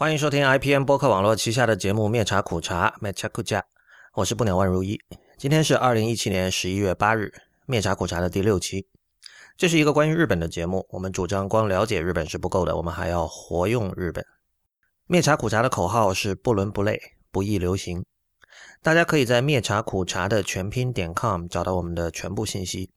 [0.00, 3.62] 欢迎收听 IPN 播客网络旗下的节目《灭茶苦茶》灭茶苦茶，
[4.14, 4.98] 我是不鸟万如一。
[5.36, 7.34] 今天是二零一七年十一月八日，
[7.66, 8.86] 《灭茶苦茶》的第六期。
[9.58, 14.24] 这是一个关于日本的节目，我们主张光了解日本是不够的，我们还要活用日本。
[15.06, 16.98] 灭茶苦茶的口号是不伦不类，
[17.30, 18.02] 不易流行。
[18.82, 22.90] 大家可以在灭茶苦茶的全拼点 com 找到我们的全部信息。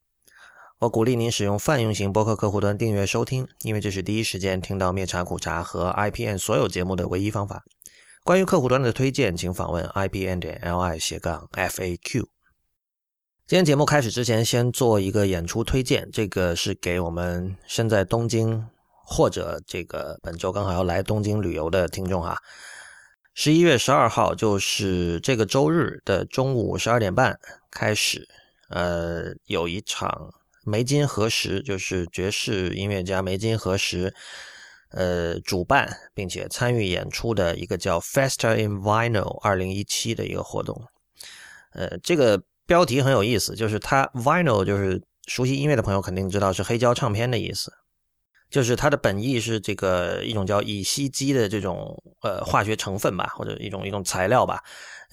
[0.84, 7.64] 我鼓励您使用泛用型播客客户端订阅收听，因为这是第一时间听到灭茶苦茶和 IPN 所有节目的唯一方法。
[8.26, 12.26] 关于客户端的推荐，请访问 IPN 点 LI 斜杠 FAQ。
[13.48, 18.68] 今天节目开始之前，先做一个演出推荐，这个是给我们身在东京
[19.06, 22.38] 或者这个本周刚好要来东京旅游的听众哈。
[23.34, 27.40] 十一月十二号，就是这个周日的中午十二点半
[27.72, 28.28] 开始，
[28.68, 30.34] 呃，有一场。
[30.66, 34.14] 梅津和实就是爵士音乐家梅津和实，
[34.92, 40.82] 呃，主办并且参与演出的一个叫 Faster in Vinyl 二零一七的一个活动。
[41.74, 47.74] 呃，这个标题很有意思，就是它 Vinyl 就是熟悉音乐的朋友肯定知道是黑胶唱片的意思。
[48.50, 54.64] 就是它的本意是这个一种叫乙烯基的这种呃化学成分吧，或者一种一种材料吧。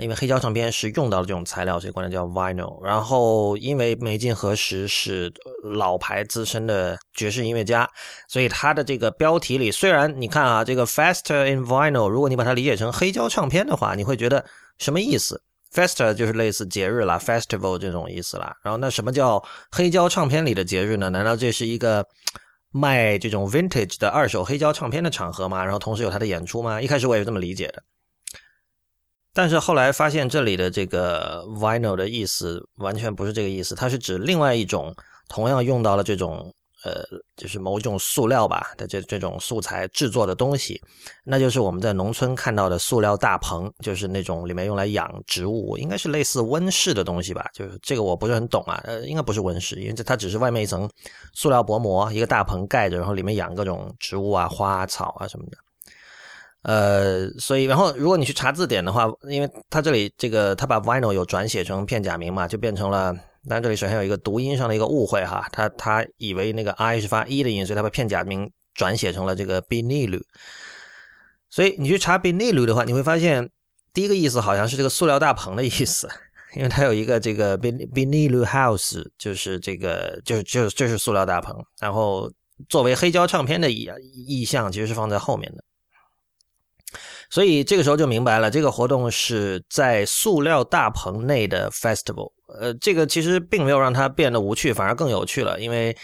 [0.01, 2.84] 因为黑胶唱片是用到了这种材料，所以管它叫 vinyl。
[2.84, 7.89] 然后因为梅津和实是老牌资深的爵士音乐家，
[8.29, 14.45] 所以它的这个标题里虽然你看啊，这个 faster in vinyl，如果你把它理解成黑胶唱片的话，你会觉得
[14.79, 15.41] 什么意思
[15.73, 18.57] ？faster 就是类似节日啦，festival 这种意思啦。
[18.62, 21.11] 然后那什么叫黑胶唱片里的节日呢？
[21.11, 22.05] 难道这是一个？
[22.73, 26.81] 卖这种 vintage 的二手黑胶唱片的场合吗，然后同时有他的演出吗。
[26.81, 27.83] 一开始我也是这么理解的，
[29.41, 34.94] 但是后来发现这里的这个 vinyl 的意思完全不是这个意思，它是指另外一种
[35.30, 36.52] 同样用到了这种。
[36.83, 37.05] 呃，
[37.36, 40.80] 就是某种塑料吧的这这种素材制作的东西，
[41.24, 47.50] 那就是我们在农村看到的塑料大棚，就是那种里面用来养植物，应该是类似温室的东西吧。
[47.52, 50.89] 就是这个我不是很懂啊，呃，应该不是温室，因为它只是外面一层
[51.34, 55.58] 塑料薄膜，一个大棚盖着，然后里面养各种植物啊、花草啊什么的。
[56.63, 63.15] 呃，所以然后如果你去查字典的话，因为它这里这个它把 vinyl 有转写成片假名嘛，就变成了。
[63.48, 70.21] 但这里首先有一个读音上的一个误会哈，他他以为那个 i 是发 e 的音，所以他把片假名转写成了这个 binilu。
[71.48, 73.48] 所以你去查 binilu 的话，你会发现
[73.95, 76.07] 第一个意思好像是这个塑料大棚的意思，
[76.55, 81.57] 因为它有一个这个 bin binilu house，就是这个就是就是就是塑料大棚。
[81.81, 82.31] 然后
[82.69, 83.91] 作为黑胶唱片的意
[84.29, 85.65] 意象，其实是放在后面的。
[87.30, 92.33] 所以这个时候就明白了，这个活动是在塑料大棚内的 festival。
[92.58, 95.61] 呃，这个其实并没有让它变得无趣，反而更有趣了。
[95.61, 95.96] 因为，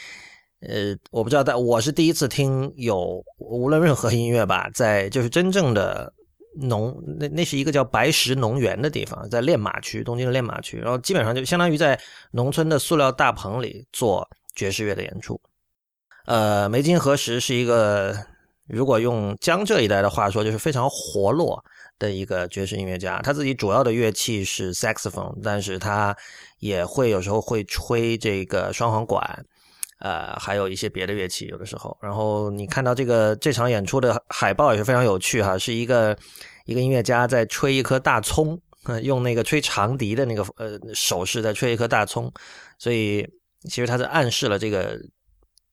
[0.60, 6.12] 呃，我不知道，但我是第一次听有无论任何音乐吧，在就是真正的
[6.60, 11.98] 农那那是一个叫白石农园的地方，在练马区，东京的练马区，然后基本上就相当于在
[12.30, 15.40] 农村的塑料大棚里做爵士乐的演出。
[16.26, 18.16] 呃，梅津和实是一个。
[18.68, 21.64] 如果用江浙一带的话说，就是非常活络
[21.98, 23.20] 的一个爵士音乐家。
[23.22, 26.16] 他自己主要的乐器是 saxophone，但是他
[26.58, 29.44] 也会有时候会吹这个双簧管，
[30.00, 31.46] 呃，还有一些别的乐器。
[31.46, 36.16] 有的时候，然后你看到这个这场演出的海报也是非常有趣哈，是一个
[36.64, 38.60] 一个音乐家在吹一颗大葱，
[39.04, 42.32] 用那个吹长笛的那个呃手势在吹一颗大葱，
[42.78, 43.24] 所以
[43.68, 44.98] 其实他在暗示了这个。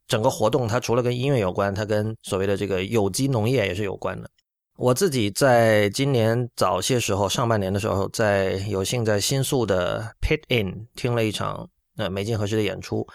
[0.07, 4.29] 整个活动，它除了跟音乐有关，它跟所谓的这个有机农业也是有关的。
[4.75, 13.07] 我自己在今年早些时候，上半年的时候，在有幸在新宿的 Pit In 听了一场呃美金合适的演出。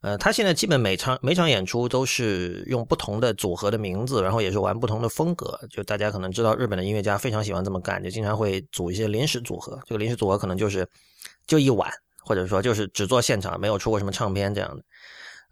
[0.00, 5.56] 呃，他现在基本每场每场演出都是用不同的组合的名字，然后也是玩不同的风格。
[5.70, 9.78] 就大家可能知道，日本的音乐家非常喜欢这么干，就经常会组一些临时组合。
[9.86, 10.84] 这个临时组合可能就是
[11.46, 11.88] 就一晚，
[12.24, 14.82] 或者说就是只做现场，没有出过什么唱片这样的。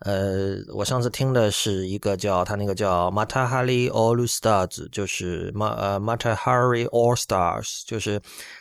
[0.00, 8.19] 呃，我上次听的是一个叫他那个叫 Matahari All Stars，就是马呃 Matahari All Stars，就是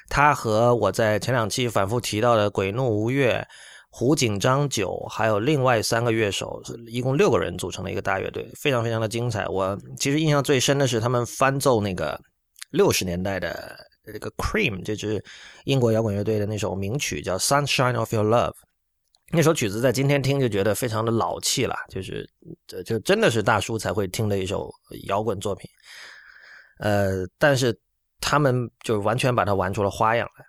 [0.09, 3.47] 他和我在前两期反复提到的鬼怒无月、
[3.89, 9.47] 胡锦章九，还有另外三个乐手，一共六个人组成了一个大乐队，非常非常的精彩。
[9.47, 12.19] 我其实印象最深的是他们翻奏那个
[12.71, 13.77] 六十年代的
[14.11, 15.23] 这个 Cream，这支
[15.63, 18.55] 英国摇滚乐队的那首名曲叫 Sunshine of Your Love。
[19.31, 22.27] 那首曲子在今天听就觉得非常的老气了，就是
[22.65, 24.71] 这就真的是大叔才会听的一首
[25.07, 25.69] 摇滚作品，
[26.79, 27.77] 呃，但是
[28.19, 30.45] 他们就完全把它玩出了花样来。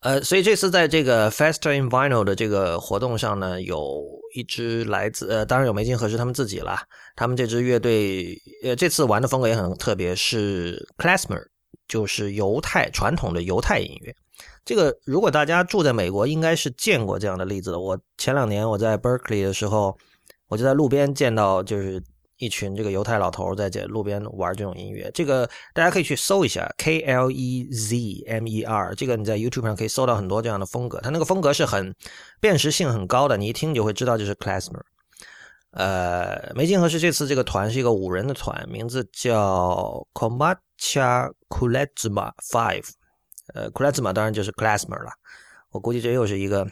[0.00, 4.04] 呃，所以这次在这个 Faster in Vinyl 的这个活动上呢，有
[4.34, 6.86] 一支来自呃，当然有梅金和是他们自己啦。
[7.16, 11.42] 他们这支乐队呃，这次玩的风格也很特别，是 Klezmer，
[11.88, 14.14] 就是犹太传统的犹太音乐。
[14.66, 17.80] 这个如果大家住在美国，应该是见过这样的例子的。
[17.80, 19.96] 我前两年我在 Berkeley 的时候，
[20.48, 22.02] 我就在路边见到就是。
[22.38, 27.96] 一群这个犹太老头在这路边玩这种音乐，这个大家可以去搜一下 K L E Z
[28.28, 31.94] M E R，这个你在 YouTube 上可以搜到很多这样的风格，它那个风格是很
[32.38, 34.82] 辨识性很高的，你一听就会知道就是 Klezmer。
[35.70, 42.86] 呃，梅金和是这次这个团是一个五人的团，名字叫 Komacha k u l e z m a Five，
[43.54, 45.10] 呃，Klezmer 当然就是 Klezmer 了，
[45.70, 46.66] 我估计这又是一个。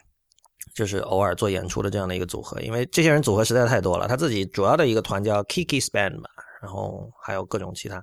[0.74, 4.08] 就是偶尔做演出的这样的一个组合，因为这些人组合实在太多了。
[4.08, 6.30] 他自己主要的一个团叫 Kiki Span 吧，
[6.60, 8.02] 然后还有各种其他。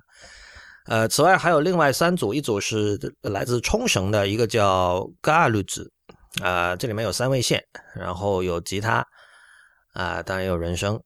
[0.86, 5.86] 呃，此外还有另外三组，一组是来自冲绳的一个叫 Galuz，
[6.40, 7.62] 啊，这里面有三位线，
[7.94, 9.04] 然后有吉他，
[9.92, 10.98] 啊，当然有人声，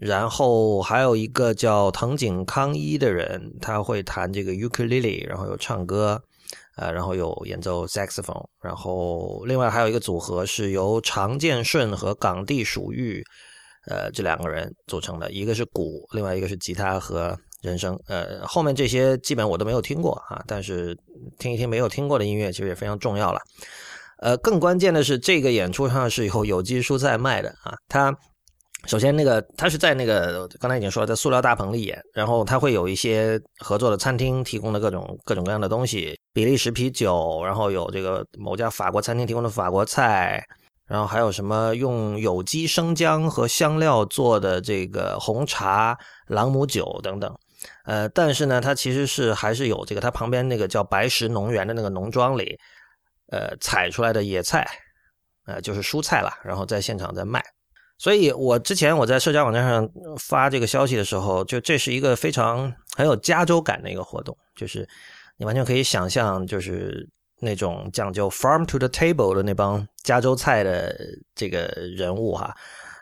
[0.00, 6.22] 然后还有一个叫藤井康一的人，他会弹这个 Ukulele，然后有唱歌。
[6.78, 13.22] 呃，然后有演奏 saxophone，然后另外还有一个组合是由常建顺和港地鼠玉，
[13.88, 17.98] 呃，这两个人组成的，一个是鼓，另外一个是吉他和人声。
[18.06, 20.96] 呃，后面这些基本我都没有听过啊，但是
[21.38, 23.40] 听一听没有听过的音乐其实也非常重要了。
[24.18, 28.16] 呃，更关键的是这个演出上是有有机蔬菜卖的啊，它。
[28.86, 40.42] 首先，那个他是在那个刚才已经说了，在塑料大棚里演，然后他会有一些合作的餐厅提供的各种各种各样的东西，比利时啤酒，然后有这个某家法国餐厅提供的法国菜，
[40.86, 45.98] 然后还有什么用有机生姜和香料做的这个红茶、
[46.28, 47.36] 朗姆酒等等。
[47.84, 52.56] 呃，但是呢，它其实是还是有这个它旁边那个叫白石农园的那个农庄里，
[53.32, 54.66] 呃，采出来的野菜，
[55.46, 57.42] 呃，就是蔬菜了，然后在现场在卖。
[57.98, 64.88] 所以，我之前我在社交网站上发这个消息的时候，就这是一个非常很有加州感的一个活动，就是
[65.36, 67.04] 你完全可以想象，就是
[67.40, 70.96] 那种讲究 farm to the table 的那帮加州菜的
[71.34, 71.66] 这个
[71.96, 72.54] 人物哈，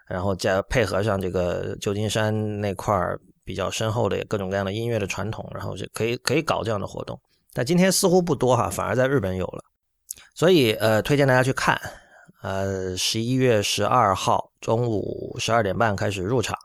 [0.09, 2.99] 然后加配合上这个旧金山那块
[3.45, 7.21] 比较深厚的各种各样的音乐的传统，然后就可以可以搞这样的活动。
[7.53, 9.63] 但今天似乎不多哈，反而在日本有了，
[10.35, 11.79] 所以呃，推荐大家去看。
[12.43, 16.57] 呃，十一月十二号中午十二点半开始入场。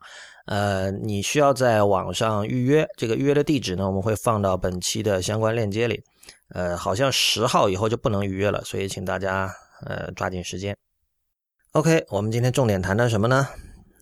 [0.46, 6.04] 呃，你需要在网上预约，这个预约的地址呢，我们会放到本期的相关链接里。
[6.50, 9.50] 呃，好像十号以后就不能预约了，所以请大家
[9.86, 10.76] 呃抓紧时间。
[11.72, 13.48] OK，我们今天重点谈谈什么呢？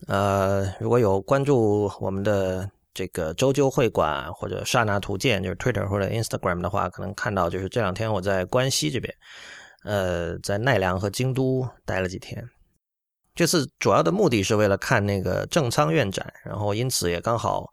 [0.08, 9.14] 呃，如果有关注我们的这个周究会馆或者刹那图鉴，就是 Twitter 或者 Instagram 的话，可能看到就是这两天我在关西这边。
[9.84, 12.48] 呃，在奈良和京都待了几天。
[13.34, 17.72] 这次主要的目的是为了看那个正仓院展，然后因此也刚好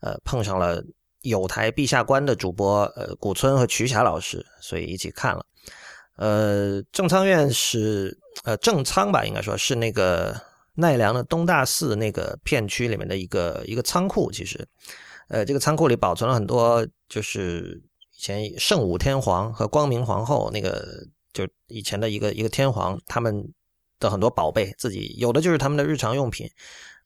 [0.00, 0.84] 呃碰上了
[1.22, 5.44] 有台陛下观的主播呃古村和瞿霞老师，所以一起看了。
[6.16, 10.40] 呃，正仓院是呃正仓吧，应该说是那个
[10.74, 14.30] 奈良的东大寺那个片区里面的一个一个仓库。
[14.30, 14.64] 其实，
[15.28, 17.82] 呃，这个仓库里保存了很多，就是
[18.14, 21.08] 以前圣武天皇和光明皇后那个。
[21.38, 23.32] 就以前的一个一个天皇，他们
[24.00, 26.50] 的很多宝贝，自己有的就是他们的日常用品，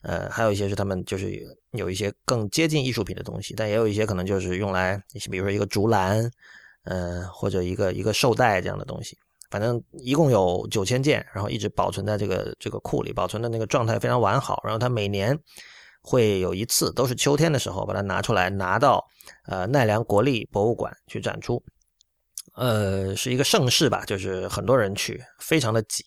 [0.01, 1.39] 呃，还有一些是他们就是
[1.73, 4.99] 有一些更接近艺术品的东西，但也有一些可能就是用来，
[5.29, 6.27] 比如说一个竹篮，
[6.85, 9.15] 呃，或者一个一个绶带这样的东西，
[9.51, 14.59] 反正一共有九千件，然后一直保存在这个这个库里，保存的那个状态非常完好。
[14.63, 15.37] 然后他每年
[16.01, 19.05] 会有一次，都是秋天的时候把它拿出来，拿到
[19.45, 21.63] 呃奈良国立博物馆去展出。
[22.55, 26.03] 呃，是一个盛世吧，就是很多人去，非常的挤。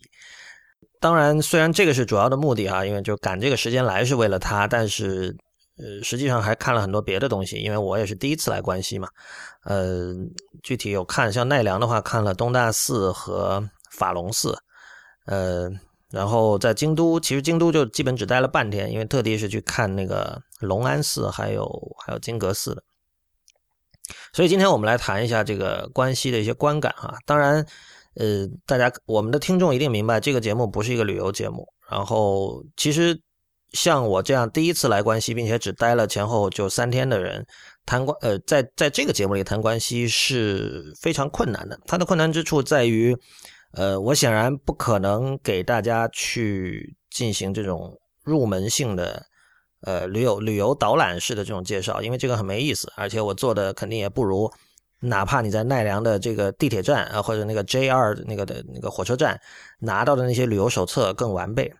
[1.00, 5.36] 当然，虽然这个是主要的目的哈，因为就赶这个时间来是为了他，但是
[5.76, 7.56] 呃，实际上还看了很多别的东西。
[7.56, 9.08] 因为我也是第一次来关西嘛，
[9.64, 10.14] 呃，
[10.62, 13.62] 具体有看像奈良的话，看了东大寺和
[13.92, 14.56] 法隆寺，
[15.26, 15.68] 呃，
[16.10, 21.68] 然后在京都，其实京都就基本只待了半天，因为特地是去看那个龙安寺，还有
[22.06, 22.82] 还有金阁寺的。
[24.36, 27.16] 所以今天我们来谈一下这个关西的一些观感哈。
[27.24, 27.64] 当然，
[28.16, 31.66] 呃，大家我们的听众一定明白，这个节目不是一个旅游节目。
[31.90, 33.18] 然后，其实
[33.72, 37.46] 像我这样第一次来关西，并且只待了前后就三天的人，
[37.86, 41.80] 谈关呃，在在这个节目里谈关西是非常困难的。
[41.86, 43.16] 它的困难之处在于，
[43.72, 49.24] 呃，我显然不可能给大家去进行这种入门性的。
[49.86, 54.52] 呃，旅游旅游导览式的这种介绍，因为这个很没意思，而且我做的肯定也不如
[54.98, 59.40] 哪怕你在奈良的这个地铁站啊，或者那个 JR 那个的那个火车站
[59.78, 61.72] 拿到的那些旅游手册更完备。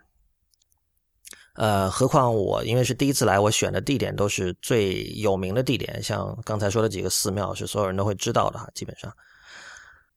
[1.54, 9.12] 呃，何况我因为是第一次来，我选的地点都是最有名的地点，像刚才说的几个寺庙是所有人都会知道的哈，基本上。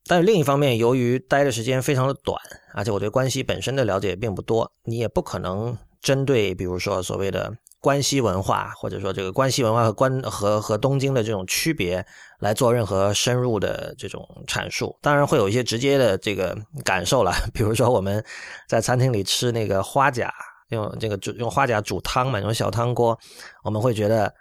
[0.06, 2.38] 但是另一方面，由于待的时间非常的短，
[2.74, 12.06] 而且我对关西本身的了解并不多，你也不可能针对比如说所谓的关西文化，或者说这个关西文化和关和和东京的这种区别
[12.38, 14.96] 来做任何深入的这种阐述。
[15.02, 18.24] 当然会有一些直接的这个感受了，比如说我们
[18.68, 20.32] 在餐厅里吃那个花甲。
[20.70, 23.18] 用这个煮用花甲煮汤嘛，用小汤锅，
[23.64, 24.32] 我们会觉得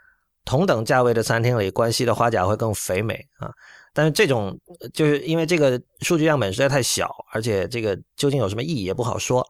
[0.45, 3.49] 同等价位的餐厅里，关西的花甲会更肥美啊。
[3.95, 4.55] 但是这种
[4.93, 9.43] 就是因为这个数据样本实在太小，而且这个究竟有什么意义也不好说。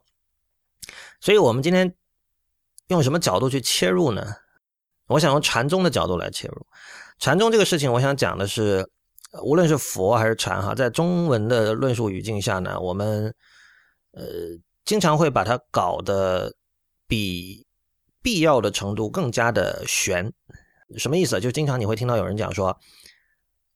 [1.20, 1.94] 所以我们今天
[2.90, 4.24] 用什么角度去切入呢？
[5.08, 6.68] 我想用禅宗的角度来切入。
[7.18, 8.88] 禅宗这个事情，我想讲的是，
[9.44, 13.34] 无论是佛还是禅哈，在中文的论述语境下呢，我们
[14.12, 14.24] 呃
[14.86, 16.54] 经常会把它搞得。
[17.12, 17.66] 比
[18.22, 20.32] 必要的程度更加的玄，
[20.96, 21.40] 什么意思？
[21.40, 22.80] 就经常你会听到有人讲说，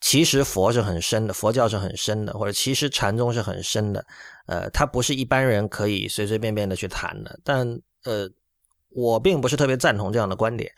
[0.01, 4.05] 其实佛是很深的，佛教是很深的，或者其实禅宗是很深的，
[4.45, 7.39] 呃，它不是一般人可以随随便便的去谈的。
[7.43, 7.67] 但
[8.03, 8.29] 呃，
[8.95, 10.71] 我并不是特别赞同这样的观点。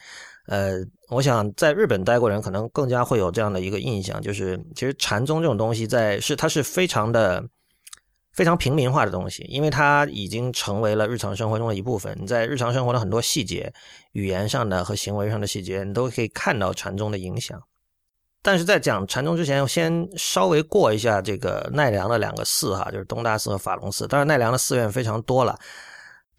[0.47, 0.73] 呃，
[1.09, 7.43] 我想在日本待过人可能更加会有这样的一个印象，就是其实禅宗这种东西在是它是非常的。
[8.35, 12.13] 非常平民化的东西，因为它已经成为了日常生活中的一部分。
[12.19, 13.71] 你在日常生活的很多细节、
[14.11, 17.57] 语言上的和行为上的细节，你都可以看到禅宗的影响。
[18.41, 24.05] 但是在讲禅宗之前，先稍微过一下这个奈良的两个寺哈，就是东大寺和法隆寺。
[24.05, 25.57] 当然，奈良的寺院非常多了。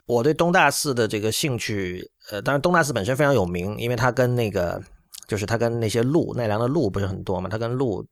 [0.07, 4.83] 我对东大寺的这个兴趣，呃，当然东大寺本身非常有名，因为它跟那个，
[5.29, 8.07] 就是它跟那些鹿，奈良的鹿不是很多嘛，它跟鹿。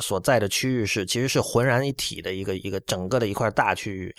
[0.00, 4.14] 所在的区域是其实是浑然一体的一个一个整个的一块大区域，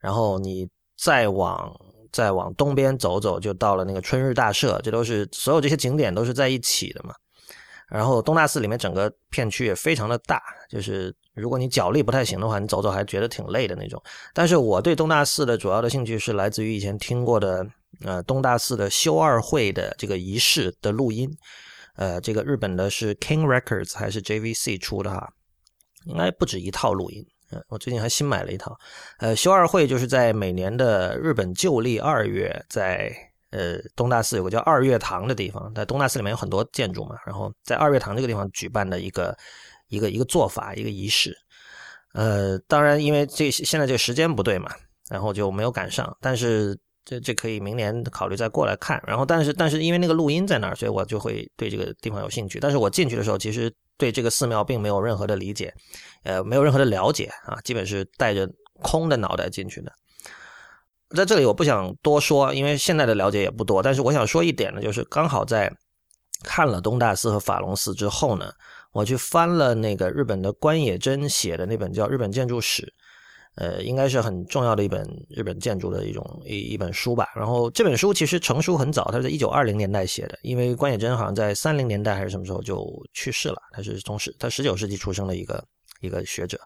[0.00, 0.66] 然后你
[0.96, 1.70] 再往
[2.10, 7.14] 再往东边走走，就到了那个春日大社，这都是所有这些景点都是在一起的嘛。
[7.92, 14.02] 然后东大寺里面整个片区也非常的大，就是如果你脚力不太行的话，你走走还觉得挺累的那种。
[14.32, 17.66] 但是我对东大寺的主要的兴趣是来自于以前听过的
[18.02, 21.30] 呃东大寺的修二会的这个仪式的录音。
[21.96, 25.30] 呃，这个日本的是 King Records 还是 JVC 出的哈？
[26.06, 27.22] 应该不止一套录音。
[27.50, 28.74] 嗯，我最近还新买了一套。
[29.18, 33.14] 呃，修二会就是在每年的日本旧历二月，在
[33.52, 39.36] 呃东大寺有个叫二月堂的地方，在东大寺里面有很多建筑嘛，然后在二月堂这个地方举办的一个
[39.88, 41.32] 一个一个做法一个仪式。
[42.14, 44.70] 呃，当然因为这现在这个时间不对嘛，
[45.08, 46.76] 然后就没有赶上，但是。
[47.04, 52.60] 这这可以明年考虑再过来看，然后但是但是因为那个录音在那儿，所以我就会对这个地方有兴趣。
[52.60, 53.68] 但是我进去的时候，其实
[53.98, 55.74] 对这个寺庙并没有任何的理解，
[56.22, 58.48] 呃，没有任何的了解啊，基本是带着
[58.82, 59.90] 空的脑袋进去的。
[61.14, 63.82] 在这里我不想多说，因为现在的了解也不多。
[63.82, 65.72] 但是我想说一点呢，就是刚好在
[66.42, 68.52] 看了东大寺和法隆寺之后呢，
[68.92, 72.82] 我去翻了那个日本的关野真写的那本叫《日本建筑史》。
[73.56, 77.28] 呃，应该是很重要的一本日本建筑的一种一一本书吧。
[77.36, 80.38] 然后这本书其实成书很早，它是在一九二零年代写的。
[80.40, 85.62] 因为关野真好像在三零年代还是什么时候就去世了，他是从十他十九世纪出生的一个
[86.00, 86.58] 一个学者。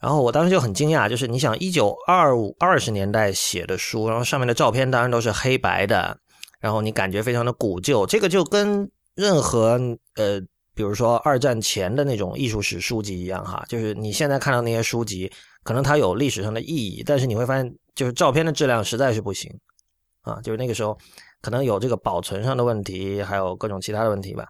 [0.00, 6.18] 然后我当时就很惊讶，就是你想一九二五二十年代写的书，然后上面的照片当然都是黑白的，
[6.60, 8.06] 然后你感觉非常的古旧。
[8.06, 9.78] 这个就跟任何
[10.14, 10.40] 呃，
[10.74, 15.30] 比如说二战前的那种艺术史书籍一样哈，就是你现在看到那些书籍。
[15.64, 19.52] 可能它有历史上的意义，但是你会发现，就是照片的质量实在是不行，
[20.22, 20.96] 啊，就是那个时候
[21.42, 24.48] 可能有这个保存上的问题，还有各种其他的问题吧。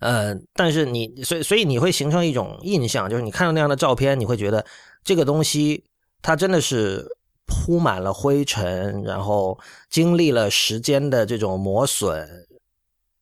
[0.00, 4.64] 呃，但是你所以所以你会形成一种印象，就是你看到那样的照片，你会觉得
[5.04, 5.84] 这个东西
[6.22, 7.06] 它真的是
[7.46, 9.58] 铺满了灰尘，然后
[9.90, 12.46] 经历了时间的这种磨损，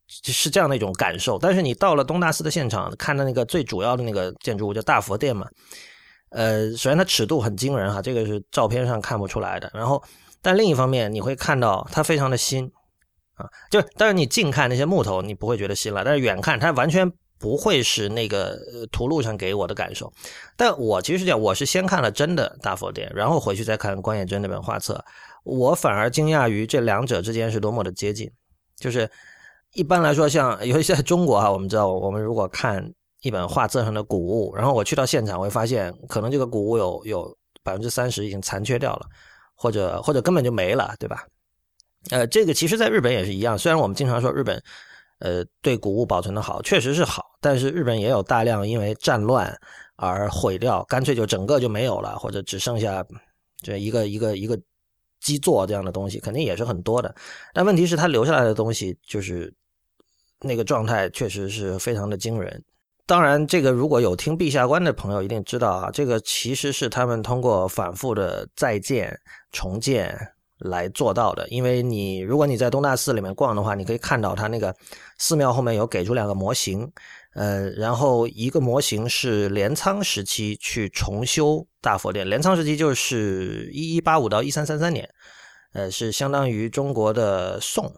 [0.06, 1.38] 是这样的一种感受。
[1.38, 5.48] 但是你到了东大寺的现场，看到那个最主要的那个建筑物叫大佛殿嘛。
[6.30, 9.70] 呃，首先它尺度很惊人哈，这个是照片上看不出来的。
[9.72, 10.02] 然后，
[10.42, 12.70] 但另一方面你会看到它非常的新
[13.38, 18.58] 啊，就是但是你近看那些木头，你不会觉得新了，但是远看它完全不会是那个
[18.92, 20.12] 图录上给我的感受。
[20.56, 25.02] 但我其实是这样，我是先看了真的大佛殿，然后回去再看关野真那本画册，
[25.44, 28.30] 我反而惊讶于这两者之间是多么的接近。
[28.76, 29.10] 就是
[29.72, 32.92] 一般来说，像尤其在中国哈，我们知道，我们如果看。
[33.22, 39.06] 一本画册上的古物，然后我去到现场，会发现可能这个古物有有百分之三十已经残缺掉了，
[39.56, 41.26] 或者或者根本就没了，对吧？
[42.10, 43.58] 呃，这个其实在日本也是一样。
[43.58, 44.62] 虽然我们经常说日本
[45.18, 47.24] 呃，对谷物保存的好，确实是好。
[47.40, 49.54] 但是日本也有大量因为战乱
[49.96, 53.04] 而毁掉，干脆就整个就没有了，或者只剩下
[53.62, 54.58] 这一个一个一个
[55.20, 57.14] 基座这样的东西，肯定也是很多的。
[57.52, 59.52] 但问题是，他留下来的东西就是
[60.40, 62.64] 那个状态，确实是非常的惊人。
[63.06, 69.18] 当然，这个如果有听陛下观的朋友一定知道啊，这个其实是他们通过反复的再建、
[69.50, 70.16] 重建
[70.58, 71.48] 来做到的。
[71.48, 74.74] 因为你如果你在东大寺里面逛的话，你可以看到它那个
[75.18, 76.90] 寺庙后面有给出两个模型，
[77.34, 85.08] 呃，然后一个模型是镰仓时期去重修大佛殿，镰仓时期就是一一八五到一三三三年，
[85.72, 87.92] 呃，是相当于中国的宋。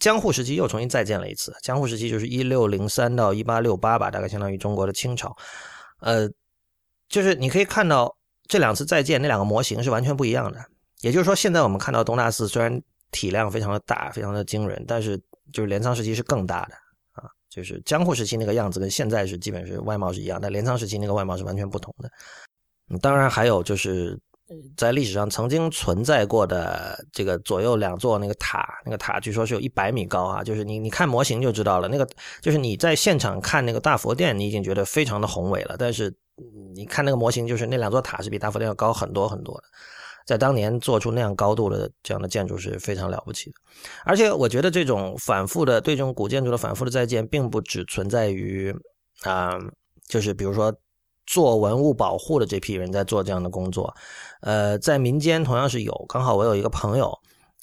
[0.00, 5.34] 江户时期又重新再建了一次，江户时期就是一六零三到一八六八吧，大概相当于中国的清朝。
[6.00, 6.28] 呃，
[7.08, 8.14] 就是你可以看到
[8.46, 10.58] 这两次再建那两个模型是完全不一样的。
[11.06, 12.82] 也就是说，现在我们看到东大寺虽然
[13.12, 15.16] 体量非常的大，非常的惊人，但是
[15.52, 16.74] 就是镰仓时期是更大的
[17.12, 22.10] 啊，就是江户时期那个样子跟现在是基本是外貌是一样，但镰仓时期那个外貌是完全不同的。
[23.00, 24.18] 当然还有就是。
[24.76, 31.88] 在历史上曾经存在过的这个左右两座那个塔，那个塔据说是有一百米高啊，就是你你看模型就知道了。
[31.88, 32.08] 那个
[32.40, 35.74] 就是你在现场看那个大佛殿，你已经觉得非常的宏伟了。
[35.76, 36.14] 但是
[36.76, 39.64] 你看那个模型，就是那两座塔是比大佛殿要高很多很多的。
[40.26, 43.56] 在当年做出那样高度的这样的建筑是非常了不起的。
[44.04, 48.74] 而且我觉得这种反复的对这种古建筑的反复的再建，并不只存在于
[49.22, 49.58] 啊，
[50.06, 50.74] 就是比如说。
[51.28, 53.92] 做文物保护的这批人在做这样的工作，
[54.42, 55.92] 呃，在民间同样是有。
[56.08, 57.12] 刚好我有一个朋友，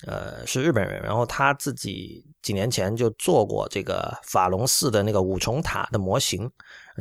[0.05, 6.41] 呃，是日本人，然后他自己几年前就做过这个法隆寺的那个五重塔的模型。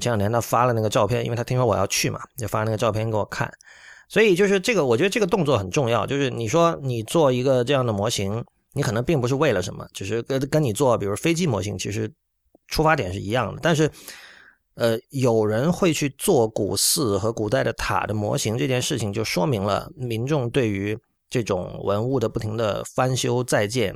[0.01, 3.53] 前两天他发了那个照片，因为他听说我要去嘛，就发那个照片给我看。
[4.13, 6.07] 所以就是这个，我觉得这个动作很重要。
[6.07, 12.13] 就是你说你做一个这样的模型，你可能并不是为了什么，只是跟跟你做，比如飞机模型，其实
[12.69, 13.91] 出发点是一样的，但是。
[14.75, 23.95] 呃，有人会去做古寺和古代的塔的模型，这件事情就说明了民众对于这种文物的不停的翻修再建，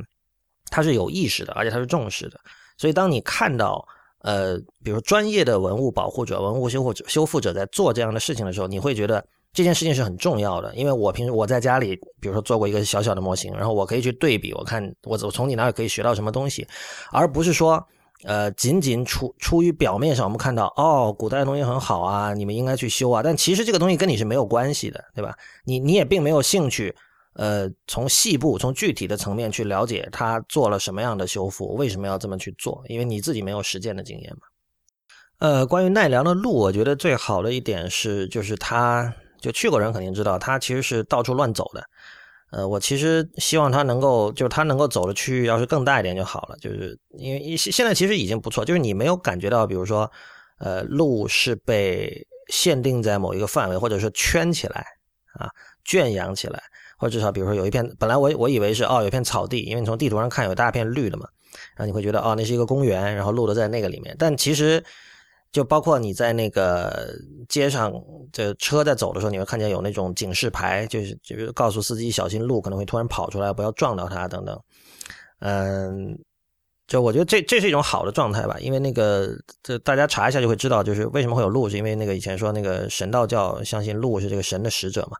[0.70, 2.38] 他是有意识的，而且他是重视的。
[2.76, 10.72] 所以，当你看到呃，比如专业的文物保护者、文物修复者、修复者在做这样的事情的时候，你会觉得这件事情是很重要的。
[10.76, 16.64] 因为我平时我在家里，比如说做过一个小小的模型，然后我可以去对比，我看我我从你那儿可以学到什么东西，
[17.10, 17.84] 而不是说。
[18.24, 23.22] 呃，仅仅出出于表面上，我们看到哦，古代的东西很好啊，你们应该去修啊。
[23.22, 25.36] 但其实这个东西跟你是没有关系的，对吧？
[25.66, 26.92] 你你也并没有兴趣，
[27.34, 32.82] 呃，从细部、从具体的层面去了解他做了什么样的修复，为什么要这么去做？
[32.88, 34.46] 因为你自己没有实践的经验嘛。
[35.38, 41.84] 呃，关于奈良的路，我觉得最好的一点是，就是它就去过人肯定知道，他其实是到处乱走的。
[42.52, 46.56] 呃，我其实希望他能够，就是他能够走的区域要是更大一点就好了。
[46.60, 50.10] 就是因为现现在其实已经不错，就是你没有感觉到，比如说，
[50.60, 54.86] 呃，路是被限定在某一个范围，或者说圈起来
[55.34, 55.50] 啊，
[55.84, 56.62] 圈养起来，
[56.96, 61.26] 或者至少比如说有一片，本来我我以为是哦，有一片草地，因为你从地图上看有大片绿的嘛，
[61.74, 64.82] 然后你会觉得哦，那是一个公园，然后路都在那个里面，但其实。
[65.56, 67.08] 就包括你在那个
[67.48, 67.90] 街上，
[68.30, 74.60] 这车在走的时候，你会看见有那种警示牌，就是就是告诉司机小心路可能会突然跑出来，不要撞到他等等。
[75.38, 76.14] 嗯，
[76.86, 79.30] 就我觉得这这是一种好的状态吧，因为那个
[79.62, 85.16] 这大家查一下就会知道，就是为什么会有路，是因为那个以前说那个神道教相信路是这个神的使者嘛。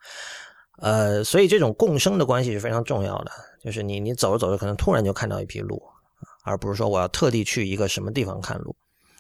[0.82, 3.30] 呃，所以这种共生的关系是非常重要的，
[3.64, 5.82] 就是你你走着走着，可能突然就看到一批路，
[6.44, 8.76] 而不是说我要特地去一个什么地方看路。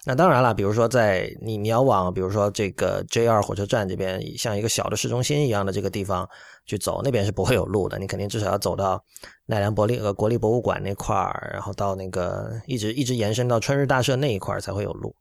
[0.08, 6.28] 那当然了，比如说在你你要往，比如说这个 JR 火车站这边，像一个小的市中心一样的这个地方
[6.64, 7.98] 去走，那边是不会有路的。
[7.98, 9.02] 你肯定至少要走到
[9.46, 15.12] 奈良国立呃国立博物馆那块儿，然后到那个一直一直延伸到春日大社那一块儿才会有路。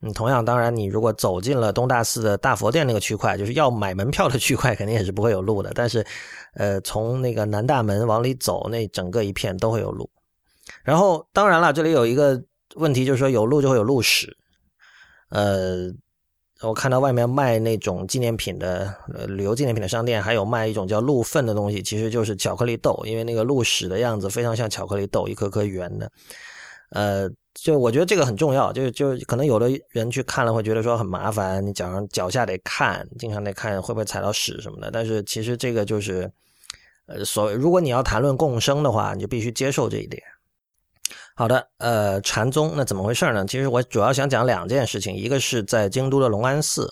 [0.00, 5.70] 嗯，同样，当然你如果走进了东大寺的大佛殿那个区块，就是要买门票的区块，肯定也是不会有路的。
[5.74, 6.02] 但是，
[6.54, 10.08] 呃，从那个南大门往里走，那整个一片都会有路。
[10.82, 12.42] 然后，当然了，这里有一个。
[12.76, 14.36] 问题就是说有路就会有路史，
[15.30, 15.92] 呃，
[16.60, 26.10] 我看到外面卖那种纪念品的呃旅游纪念品的商店，还有卖一种叫鹿粪的东西，其实就是巧克力豆，因为那个鹿屎的样子非常像巧克力豆，一颗颗圆的。
[26.90, 34.90] 呃，就我觉得这个很重要，就是就可能有的人去看了会觉得说很麻烦，你脚上脚下得看，经常得看会不会踩到屎什么的。
[34.92, 36.30] 但是其实这个就是，
[37.06, 40.22] 呃，所如果你要谈论共生的话，你就必须接受这一点。
[41.36, 43.44] 好的，呃，禅宗那怎么回事呢？
[43.44, 46.88] 其实我主要想讲两件事情，一个是在京都的龙安寺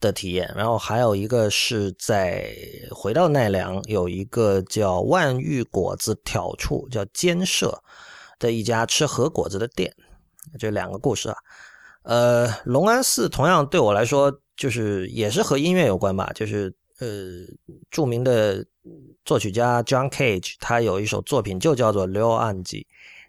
[0.00, 2.52] 的体验，然后还有一个是在
[2.90, 7.80] 回到奈良有一个叫万玉果子挑处，叫监舍
[8.40, 9.94] 的一家吃和果子的店。
[10.58, 11.36] 这两个故事啊。
[12.02, 16.32] 呃，龙安寺同样对我来说，就是也是和音乐有关吧。
[16.34, 17.06] 就是呃，
[17.92, 18.66] 著名的
[19.24, 22.78] 作曲家 John Cage，他有一首作品就叫做《刘安吉》，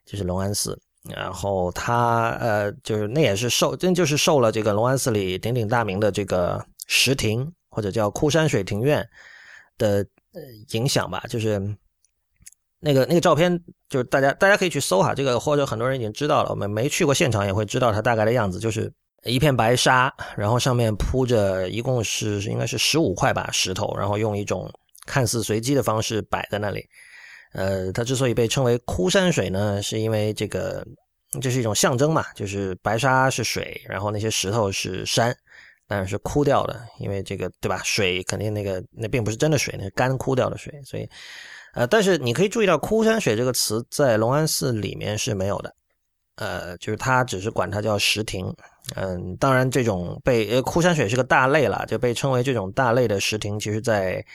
[0.05, 0.79] 就是龙安寺。
[1.09, 9.05] 然后他呃，就是那也是受，真就是受了这个龙安寺里鼎鼎大名的这个石亭或者叫枯山水庭院
[9.77, 9.97] 的
[10.33, 11.21] 呃影响吧。
[11.27, 11.59] 就是
[12.79, 18.89] 那个那个照片，就是大家大家可以去搜哈，这个或者很多人已经知道了，我们没去过现场也会知道它大概的样子，就是
[19.25, 24.71] 一片白沙，然后上面铺着一共是应该是十五块吧石头，然后用一种
[25.05, 26.87] 看似随机的方式摆在那里。
[27.53, 30.83] 呃，它之所以被称为枯山水呢，是因为这个
[31.39, 35.35] 这是一种象征嘛，就是白沙是水，然后那些石头是山，
[35.87, 37.79] 当然是枯掉的，因为这个对吧？
[37.83, 41.07] 水肯定那个那并不是真的水，那是干枯掉的水，所以
[41.75, 45.71] 呃，但是你可以注意到“枯山水”这个词在龙安寺里面是没有的，
[46.37, 48.51] 呃，就是它只是管它叫石亭，
[48.95, 54.25] 嗯，当然这种被呃枯山水是个大类了，就被称为这种大类的石亭，其实在。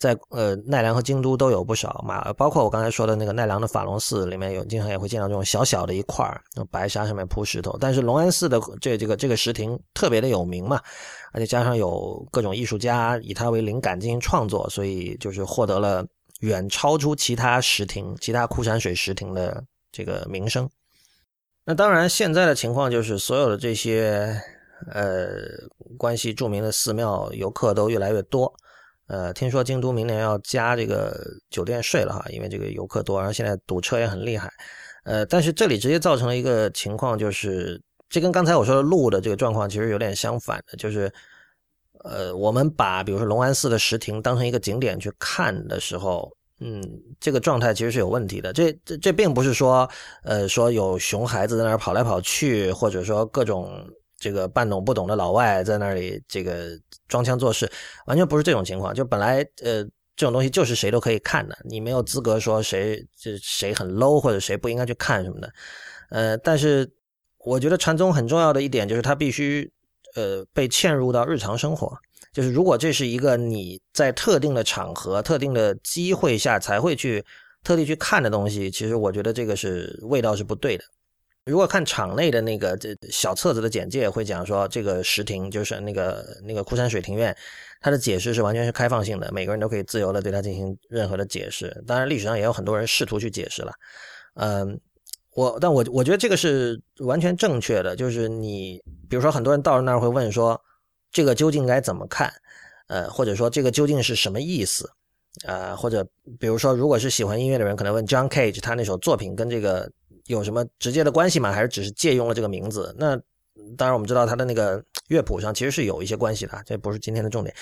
[0.00, 7.76] 在呃奈良和京都都有不少嘛，包括我刚才说的那个奈良的法隆寺里面有，经常也会见到这种小小的一块儿白沙上面铺石头。
[7.78, 10.80] 但是龙安寺的这这个这个石亭特别的有名嘛，
[11.32, 16.02] 而且加上有各种艺术家以它为灵感进行创作，所以就是获得了
[16.40, 20.66] 远超出其他石亭、其他枯山水石亭的这个名声。
[21.66, 24.34] 那当然，现在的情况就是所有的这些
[24.90, 25.28] 呃
[25.98, 28.50] 关系著名的寺庙游客都越来越多。
[29.10, 31.20] 呃，听说京都明年要加这个
[31.50, 34.48] 酒店税了哈，因为这个游客多，然后现在堵车也很厉害。
[35.02, 41.12] 呃，但是这里直接造成了一个情况，就是这跟刚才我说的路的这个状况其实有点相反的，就是
[42.04, 46.80] 呃，我们把比如说龙安寺的石亭当成一个景点去看的时候，嗯，
[47.18, 48.52] 这个状态其实是有问题的。
[48.52, 49.90] 这这这并不是说
[50.22, 53.68] 呃说有熊孩子在那儿跑来跑去，或者说各种。
[54.22, 56.78] 这个半懂不懂的老外在那里这个
[57.10, 57.70] 装腔作势，
[58.06, 58.94] 完全不是这种情况。
[58.94, 59.84] 就本来呃
[60.16, 65.52] 这种东西就是谁都可以看的，你没有资格说谁这谁很 low 或者谁不应该去看什么的。
[66.10, 66.90] 呃，但是
[67.44, 69.70] 我觉得禅宗很重要的一点就是它必须
[70.14, 71.94] 呃被嵌入到日常生活。
[72.32, 77.24] 就是如果这是一个你在特定的场合、特定的机会下才会去
[77.64, 80.84] 特地去看的东西，其实我觉得这个是味道是不对的。
[81.50, 87.36] 如果看场内的那个这小册子的简介，会讲说这个石亭就是那个那个枯山水庭院，
[87.80, 91.82] 它的解释是完全是开放性的，每个人都可以自由的对它进行任何的解释。
[91.88, 93.72] 当然，历史上也有很多人试图去解释了。
[94.34, 94.80] 嗯，
[95.34, 97.96] 我但我我觉得这个是完全正确的。
[97.96, 100.60] 就是你比如说，很多人到了那儿会问说，
[101.10, 102.32] 这个究竟该怎么看？
[102.86, 104.88] 呃，或者说这个究竟是什么意思？
[105.44, 106.06] 呃，或者
[106.38, 109.90] 比如说，如果是喜欢音乐的人，可能问 John Cage 他那首作品跟这个。
[110.30, 111.50] 有什么直接的关系吗？
[111.50, 112.94] 还是只是借用了这个名字？
[112.96, 113.16] 那
[113.76, 117.54] 当然，我们知道他的那个乐谱上其实是有一些关系的，这不是今天的重点。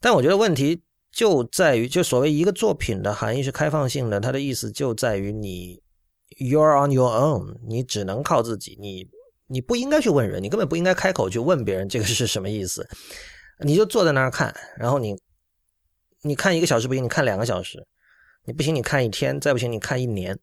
[0.00, 0.82] 但我觉得问题
[1.12, 5.82] 就在于，就所谓一个作品的含义是开放性的，它的意思就在于你
[6.38, 9.06] you're on your own，你只能靠自己，你
[9.46, 12.88] 你不应该去问人，你根本不应该开口去问别人这个是什么意思，
[13.58, 15.14] 你就坐在那儿看，然后你
[16.22, 17.86] 你看一个小时不行，你看两个小时，
[18.46, 20.38] 你不行你看一天，再不行你看一年，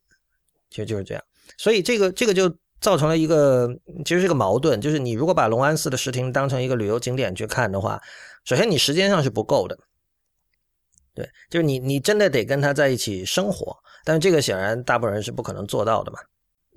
[0.70, 1.24] 其实就是这样。
[1.62, 3.70] 所以这个这个就造成了一个
[4.04, 8.02] 其实是个矛盾，就是你如果把龙安寺的石亭当成一个旅游景点去看的话，
[8.46, 9.78] 首先你时间上是不够的，
[11.14, 16.18] 对，就是你你真的得跟他在一起生活，但是这个显然大部分人是不可能做到的嘛，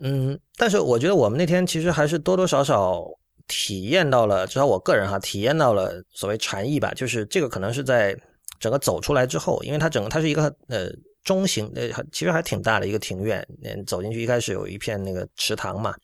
[0.02, 3.02] 嗯，但是我觉得我们那天其实还是多多少少
[3.48, 8.14] 体验到了，至少我个人哈体验到了所谓禅意吧，就是这个可能是在
[8.60, 10.90] 整个走出来之后，因为它整个它是一个呃。
[11.24, 13.44] 中型呃，其实还挺大的一个庭院。
[13.64, 15.94] 嗯，走进去一开始有一片那个池塘嘛，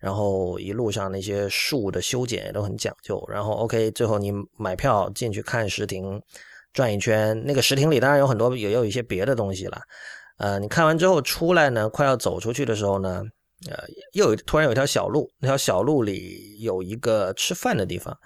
[0.00, 3.22] 然后一路上那些树的修剪也都很讲究。
[3.28, 6.20] 然后 OK，最后你买票进去看石亭，
[6.72, 7.40] 转一圈。
[7.44, 9.78] 那个石亭里当然有很多也有一些别的东西了。
[10.38, 13.22] 呃，你看完之后出来呢，快要走出去的时候呢，
[13.70, 18.18] 呃，又有突然有一条小路，那条小路里有一个吃饭的地方。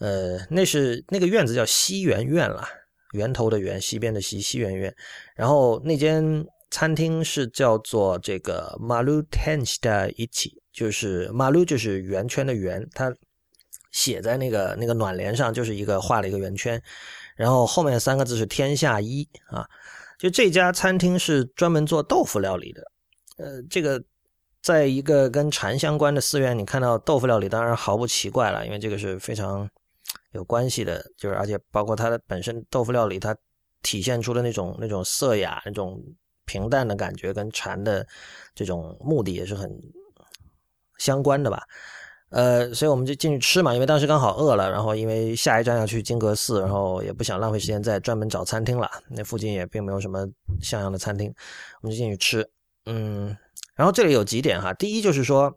[0.00, 2.68] 呃，那是那个院子叫西园院了。
[3.12, 4.94] 源头的源，西边的西，西圆圆。
[5.34, 13.14] 然后那间餐厅是叫做这个 Malu Tensta Ichi，就是 Malu 就是圆圈的圆，它
[13.90, 16.82] 写在那个那个暖帘上就是一个画了一个圆圈，
[17.36, 19.66] 然后后面三个字是天下一啊。
[20.18, 22.82] 就这家餐厅是专门做豆腐料理的。
[23.38, 24.02] 呃，这个
[24.60, 29.68] 在一个跟禅相关的寺院，你看到豆腐料理，当然毫不奇怪了，因为这个是非常。
[30.32, 33.36] 有关系的，就是而且包括它的本身豆腐料理，它
[33.82, 36.02] 体现出的那种那种色雅、那种
[36.44, 38.06] 平淡的感觉，跟禅的
[38.54, 39.70] 这种目的也是很
[40.98, 41.62] 相关的吧。
[42.30, 50.28] 呃，所以我们就进去吃嘛，因为当时刚好饿了，然后因为下一站要去金阁寺，然后也不想浪费时间再专门找餐厅了，那附近也并没有什么
[50.60, 51.32] 像样的餐厅，
[51.80, 52.46] 我们就进去吃。
[52.84, 53.34] 嗯，
[53.74, 55.56] 然后这里有几点哈，第一就是说，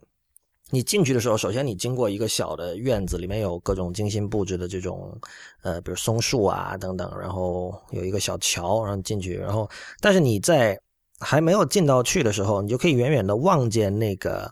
[0.71, 5.15] 你进去的时候，首先你经过一个小的院子，里面有各种精心布置的这种，
[5.61, 10.79] 呃，比如松树啊等等，然后有一个小桥，然后进去，然后但是你在
[11.19, 14.51] 还没有进到去的时候，你就可以远远的望见那个。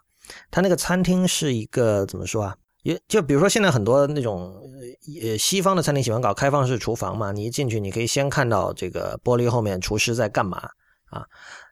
[0.52, 2.56] 他那个餐厅是一个怎么说啊？
[2.84, 4.54] 也就比如说现在很多那种
[5.24, 10.70] 呃西方的餐厅喜欢搞开放式厨房嘛，你一进去你可以先看到这个玻璃后面厨师在干嘛
[11.06, 11.26] 啊？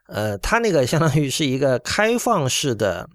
[0.08, 3.08] 呃，他那个相当于是一个开放式的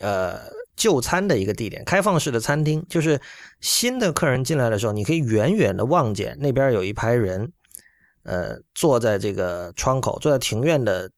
[0.00, 0.40] 呃
[0.76, 3.20] 就餐的一个地点，开放式的餐厅，就是
[3.60, 7.50] 新的客人进来的时候，你可以远远的望见那边有一排人，
[8.22, 11.10] 呃，坐在这个窗口，坐在庭院的。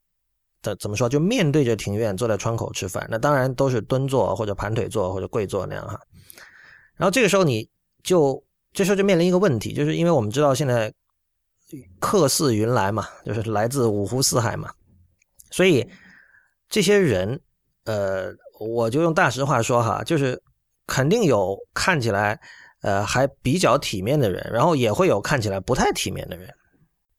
[0.60, 1.08] 的怎么说？
[1.08, 3.06] 就面对着庭院，坐在窗口吃饭。
[3.08, 5.96] 那当然都是蹲坐或者盘腿坐或者跪坐那样哈。
[6.96, 7.70] 然后这个时候你
[8.02, 8.42] 就
[8.72, 10.92] 这时候就面临一个问题，就是因为我们知道现在
[12.00, 14.68] 客似云来嘛，就是来自五湖四海嘛，
[15.52, 15.88] 所以
[16.68, 17.40] 这些人，
[17.84, 20.40] 呃，我就用大实话说哈，就是
[20.86, 22.38] 肯定有看起来
[22.82, 26.52] 呃还比较体面的人，然后也会有看起来不太体面的人。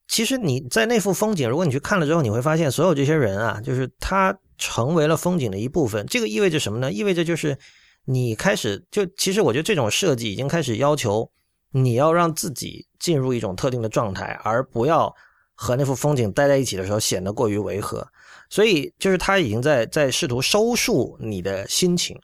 [0.07, 6.05] 其实你在那幅风景，如果你去看了之后，你会发现所有这些人啊，就是他成为了风景的一部分。
[6.07, 6.91] 这个意味着什么呢？
[6.91, 7.57] 意味着就是
[8.05, 11.29] 你开始就其实我觉得这种设计已经开始要求
[11.71, 15.13] 你要让自己进入一种特定的状态，而不要
[15.53, 18.07] 和那幅风景待在一起的时候显得过于违和。
[18.49, 22.19] 所以就是他已经在在试图收束你的心情，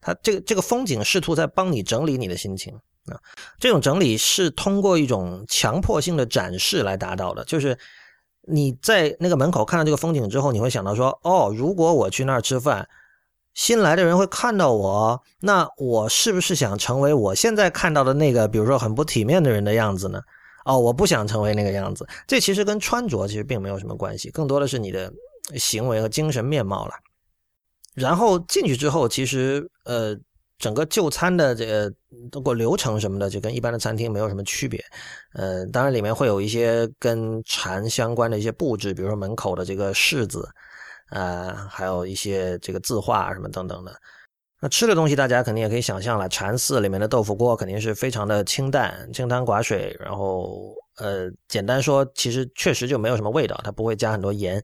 [0.00, 2.74] 他这个这个风景试图在帮你整理你的心情。
[3.06, 3.18] 啊，
[3.58, 7.42] 这种整理是通过一种强迫性的展示来达到的。
[7.44, 7.78] 就是
[8.42, 12.86] 你在那个门口看到这个风景之后，你会想到说：“哦，如果我去那儿吃饭，
[13.54, 20.20] 新来的人会看到我，那我是不是想成为我现在看到的那个，比如说很不体面的人的样子呢？”
[20.66, 22.06] 哦，我不想成为那个样子。
[22.26, 25.10] 这其实跟穿着其实并没有什么关系，更多的是你的
[25.56, 26.94] 行为和精神面貌了。
[27.94, 30.16] 然后进去之后，其实呃。
[30.60, 31.88] 整个就餐的这个
[32.32, 34.84] 通过流程什么的，就跟一般的餐厅没有什么区别。
[35.34, 40.48] 呃，当然里面会有一些跟禅相关的一些布置，比如说门口的这个柿子，
[41.10, 43.94] 啊，还有一些这个字画什么等等的。
[44.60, 54.60] 那吃的东西大家肯定也可以想象了，禅寺里面的豆腐锅肯定是非常的清淡、清汤寡水，然后呃，简单说，其实确实就没有什么味道，它不会加很多盐。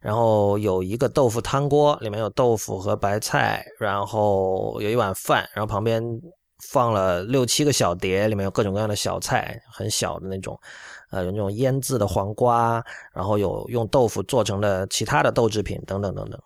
[0.00, 6.02] 然后有一个豆腐汤锅，里面有豆腐和白菜，然后有一碗饭，然后旁边
[6.72, 10.58] 放了六七个小碟，里面有各种各样的小菜，很小的那种，
[11.10, 12.82] 呃，有那种腌制的黄瓜，
[13.14, 16.40] 然后有用豆腐做成的其他的豆制品等等等等。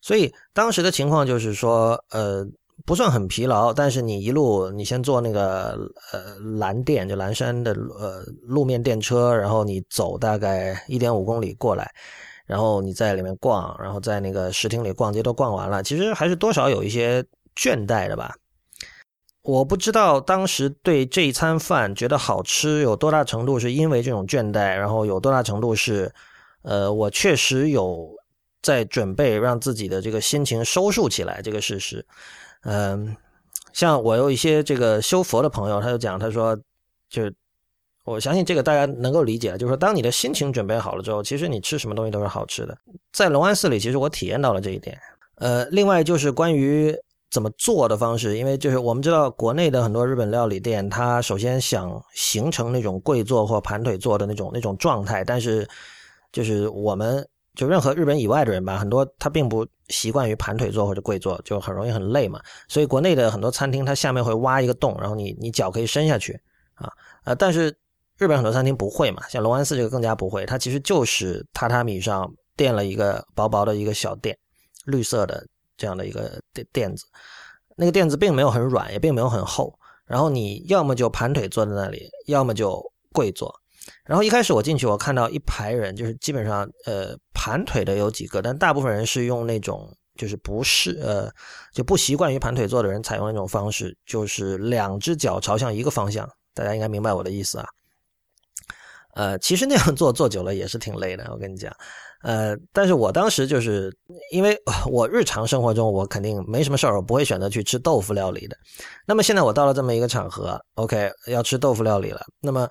[0.00, 2.46] 所以当时的情况就是说，呃，
[2.84, 5.78] 不算很疲劳，但是你一路你先坐那个
[6.12, 11.90] 呃蓝电，就蓝山的呃路面电车，然后你走大概一点五公里过来。
[12.46, 17.22] 然后你在里面逛，然后在那个石厅里逛街都逛完了，其实还是多少有一些
[17.54, 18.34] 倦怠的吧。
[19.42, 26.12] 我不知道当时对这一餐饭觉得好吃有多大程度是因为这种倦怠，然后有多大程度是，
[26.62, 28.10] 呃，我确实有
[28.62, 32.04] 在准备让自己的这个心情收束起来这个事实。
[32.62, 33.16] 嗯，
[33.72, 36.56] 像我有一些这个修佛的朋友，他就讲，他说
[37.08, 37.34] 就是。
[38.02, 42.76] 我相信这个大家能够理解，就是说，当你的心情准备好了之后，其实你吃什么东西都是好吃的。
[43.12, 44.98] 在龙安寺里，其实我体验到了这一点。
[45.36, 46.96] 呃，另外就是关于
[47.30, 55.68] 怎么做的方式，因为就是我们知道国内的很多日本料理店，它首先想形成那种跪坐或盘腿坐的那种那种状态，但是
[56.32, 62.40] 就是我们就任何日本以外的人吧，很多他并不习惯于盘腿坐或者跪坐，就很容易很累嘛。
[62.68, 66.40] 所以国内的很多餐厅，它下面会挖一个洞，然后你你脚可以伸下去
[66.74, 66.92] 啊，
[67.24, 67.76] 呃，但是。
[68.18, 74.36] 日本很多餐厅不会嘛，像龙安寺这个更加不会，它其实就是榻榻米上垫了一个薄薄的一个小垫，
[74.84, 75.42] 绿色的
[75.78, 77.06] 这样的一个垫垫子，
[77.76, 79.72] 那个垫子并没有很软，也并没有很厚，
[80.04, 82.78] 然后你要么就盘腿坐在那里，要么就
[83.10, 83.50] 跪坐。
[84.04, 91.30] 然后一开始我进去，我看到一排人，就是基本上呃盘腿的有几个，但大部分人是用那种就是不是呃
[91.72, 97.66] 就不习惯于盘腿坐的人采用那种方式，就是两只脚朝向一个方向，大家应该明白我的意思啊。
[99.14, 101.74] 呃，其实那样做做久了也是挺累的，我跟你讲。
[102.22, 103.92] 呃，但是我当时就是
[104.30, 104.56] 因为
[104.88, 108.56] 我日常生活中我肯定没什么事儿，我不会选择去吃豆腐料理的。
[109.06, 112.20] 那么现在我到了这么一个场合，OK，要吃豆腐料理了。
[112.40, 112.68] 那么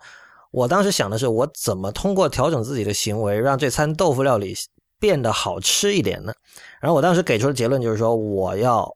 [0.51, 4.55] 我当时想的是，我怎么通过调整自己的行为，让这餐豆腐料理
[4.99, 6.33] 变得好吃一点呢？
[6.81, 8.91] 然后我当时给出的结论就是说，我要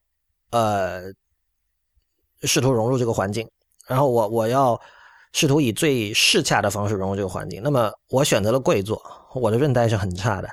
[0.52, 1.04] 呃
[2.42, 3.48] 试图融入这个环境，
[3.88, 4.80] 然后我我要
[5.32, 7.62] 试图以最适恰的方式融入这个环境。
[7.64, 9.02] 那么我选择了跪坐，
[9.34, 10.50] 我的韧带是很差的，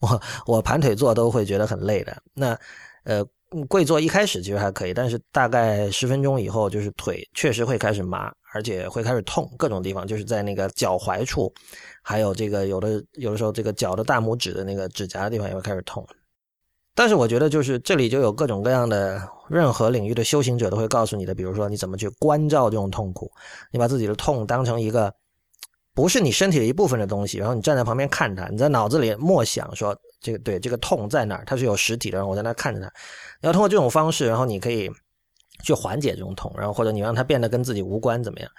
[0.00, 2.16] 我我盘腿坐都会觉得很累的。
[2.34, 2.58] 那
[3.04, 3.24] 呃
[3.68, 11.52] 跪坐一开始其实还可以，但是大概十分钟以后，就是腿确实会开始麻，而且会开始痛，各种地方就是在那个脚踝处，
[12.02, 16.06] 还有这个有的有的时候这个脚的大拇指的那个指甲的地方也会开始痛。
[16.94, 23.30] 但是我觉得，就是这里就有各种各样的任何领域的修行者都会告诉你的，比如说你怎么去关照这种痛苦，
[23.70, 25.12] 你把自己的痛当成一个
[25.94, 32.90] 不是你身体的一部分的东西，然后你站在旁边看它，你在脑子里默想说这个对这个痛在哪儿，它是有实体的，然后我在那看着它。
[33.42, 34.90] 要通过这种方式，然后你可以
[35.62, 38.50] 去缓解这种痛，然后或者你让它变得跟自己无关怎么样？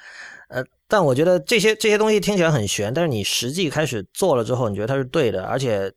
[0.49, 5.93] 呃，但我觉得这些这些东西听起来很玄，但是你实际开始做了之后，你觉得它是对的，而且。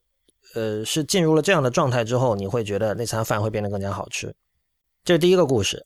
[0.53, 4.35] 呃，是进入了这样的状态之后，你会觉得那餐饭会变得更加好吃。
[5.05, 5.81] 这是第一个故事。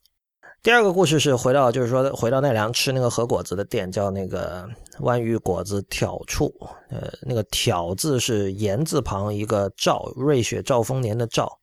[0.63, 4.67] 第二个故事是回到，就是说回到奈良吃那个和果子的店，叫那个
[5.01, 6.51] 湾鱼果子挑处。
[6.89, 11.59] 呃，那个挑字是言字旁一个兆，瑞雪兆丰年的兆。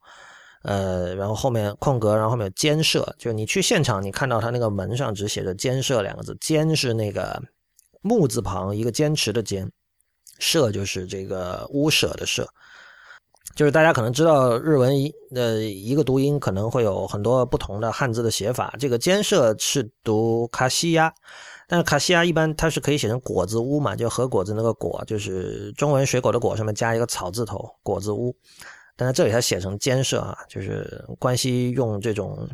[0.63, 7.41] 呃，然后后面空格，然后后面有监舍，就你去现场，你看到他那个门上只写着监舍两个字，监是那个
[8.01, 9.71] 木字旁一个坚持的坚，
[10.39, 12.47] 舍就是这个屋舍的舍。
[13.53, 18.73] 就是大家可能知道日文一呃一个读音可能会有很多不同的汉字的写法。
[18.79, 21.13] 这个监舍是读卡西亚，
[21.67, 28.33] 但是卡西亚一般它是可以写成果子屋嘛，就和果子那个果，就是中文水果的果上面加一个草字头，果子屋。
[29.01, 32.47] 但是这里它写成监舍啊，就是关西用这种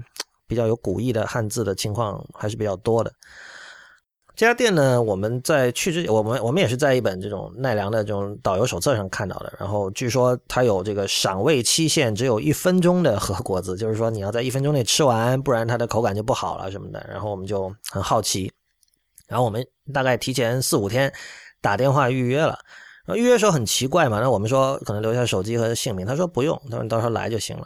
[0.48, 3.12] 比较有古意的汉字的情况还是比较多的。
[4.34, 9.52] 这家店呢，我们在去之前，我们我们也是在一本这种奈良的这种导游手册上看到的。
[9.60, 17.06] 然后据说它有这个赏味期限，只有一分钟的和果子，就是说你要在一分钟内吃完，不然它的口感就不好了什么的。
[17.10, 18.50] 然后我们就很好奇，
[19.28, 19.62] 然后我们
[19.94, 21.14] 大概提前四五天
[21.60, 22.58] 打电话预约了。
[23.08, 27.66] 然后预约时候很奇怪嘛，那我们说可能留下手机和姓名，他说不用，他说你到时候来就行了。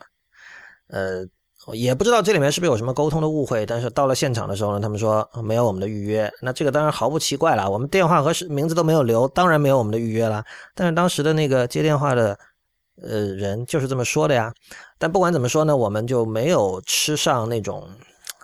[0.88, 1.26] 呃。
[1.74, 6.28] 也不知道这里面是不是有什么沟通的误会，但是到了现场的时候呢，他们说没有我们的预约。
[6.42, 10.44] 那这个当然毫不奇怪了，我们电话和名字都没有留，当然没有我们的预约了。
[10.74, 12.36] 但是当时的那个接电话的
[13.00, 14.52] 呃人就是这么说的呀。
[14.98, 17.88] 但不管怎么说呢，我们就没有吃上那种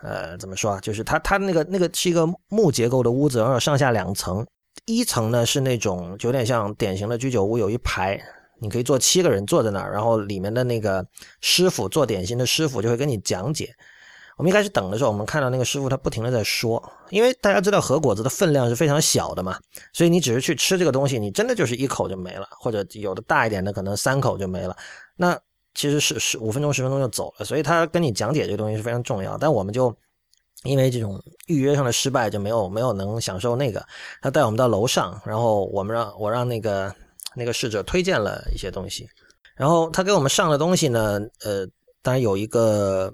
[0.04, 4.46] 呃怎么说啊，就是他他那个那个是一个木结构的屋子，然后上下两层，
[4.88, 8.20] 一层呢是那种有点像典型的居酒屋，有一排。
[8.60, 11.06] 你可以坐七个人坐在那儿，然后里面的那个
[11.42, 13.72] 师傅做点心的师傅就会跟你讲解。
[14.36, 19.60] 我们一开始等的时候，我们看到那个师傅他不停的在说，因为大家知道和果子的分量是非常小的嘛，
[19.94, 24.76] 所以你只是去吃这个东西，你真的就是一口就没了，或者有的大一点的可能三口就没了。
[25.16, 25.40] 那
[25.76, 29.38] 其实是十五分钟十分钟就走了，所以他跟你讲解这个东西是非常重要。
[29.38, 29.96] 但我们就
[30.64, 33.86] 因为这种预约上的失败，就没有没有能享受那个。
[34.22, 36.94] 他带我们到楼上，然后我们让我让那个。
[37.36, 39.08] 那个侍者推荐了一些东西，
[39.56, 41.68] 然后他给我们上的东西呢，呃，
[42.02, 43.14] 当然有一个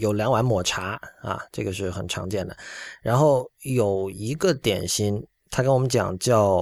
[0.00, 2.56] 有两碗抹茶啊，这个是很常见的。
[3.02, 6.56] 然后有一个点心，他跟我们讲叫，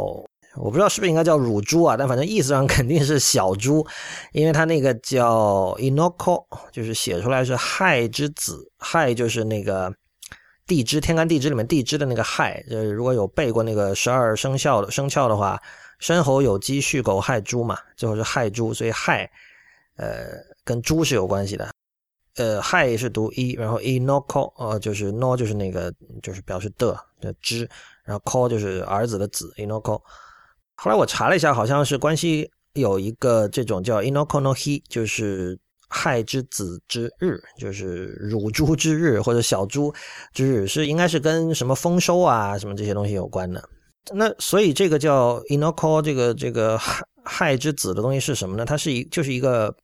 [0.56, 3.86] 我不知道是不是应该叫乳猪啊，但反正意思上肯定是小猪，
[4.32, 9.94] 因为他那个叫 inoko，就是写出来是亥之子，亥就是那个
[10.68, 15.60] 地支天干地支里面地支的那个亥，呃，如果有背过那个十二生肖的生肖的话。
[16.00, 19.28] 申猴酉鸡戌狗亥猪嘛，最后是亥猪，所以亥，
[19.96, 20.28] 呃，
[20.62, 21.68] 跟猪是有关系的。
[22.36, 27.68] 呃，亥是读一，然后 i n o k o 呃，就是 no 就是那个就是表示的的之，
[28.04, 30.00] 然后 ko 就是儿子的子 i n o k o
[30.76, 39.92] 后来我查了一下，好像是关系有一个这种叫 i n o k o no hi，就是亥之子之日，就是乳猪之日或者小猪
[40.32, 43.68] 之日，是应该是跟什么丰收啊什么这些东西有关的。
[44.12, 48.64] 那所以这个叫 inoko 这个这个亥亥之子的东西是什么呢？
[48.64, 49.74] 它是一就是一个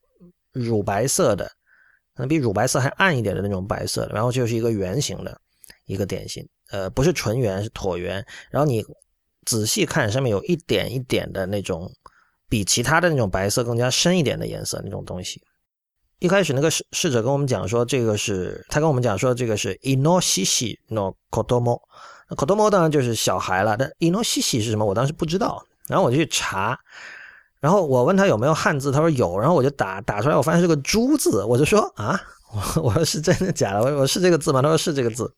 [0.53, 1.45] 乳白色的，
[2.14, 5.38] 可能比乳白色还暗一点的那种白色，然后就是一个圆形的
[5.87, 8.25] 一个点心，呃，不是纯圆，是椭圆。
[8.51, 8.83] 然后你
[9.45, 11.90] 仔细看，上面有一点一点的那种
[12.49, 15.38] 比其他的那种白色更加深一点的颜色那种东西。
[16.25, 21.79] 一开始那个侍侍者跟我们讲说，这个是他跟我们讲说，这个是 inoshishi no kodomo。
[22.31, 24.87] 那口多猫当然就是小孩了，但伊诺西西是什么？
[24.87, 26.81] 我当时不知道，然后我就去查，
[27.60, 32.18] 然后我问他有没有汉字，他说有，然后我就打打出来，我发现是个猪字，我就说啊，
[32.77, 33.83] 我 我说是真的假的？
[33.83, 34.62] 我我是这个字吗？
[34.62, 35.31] 他说是这个字。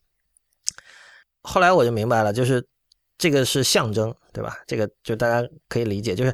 [1.41, 2.65] 后来我就明白了，就是
[3.17, 4.57] 这个是象征，对吧？
[4.65, 6.33] 这个就大家可以理解，就是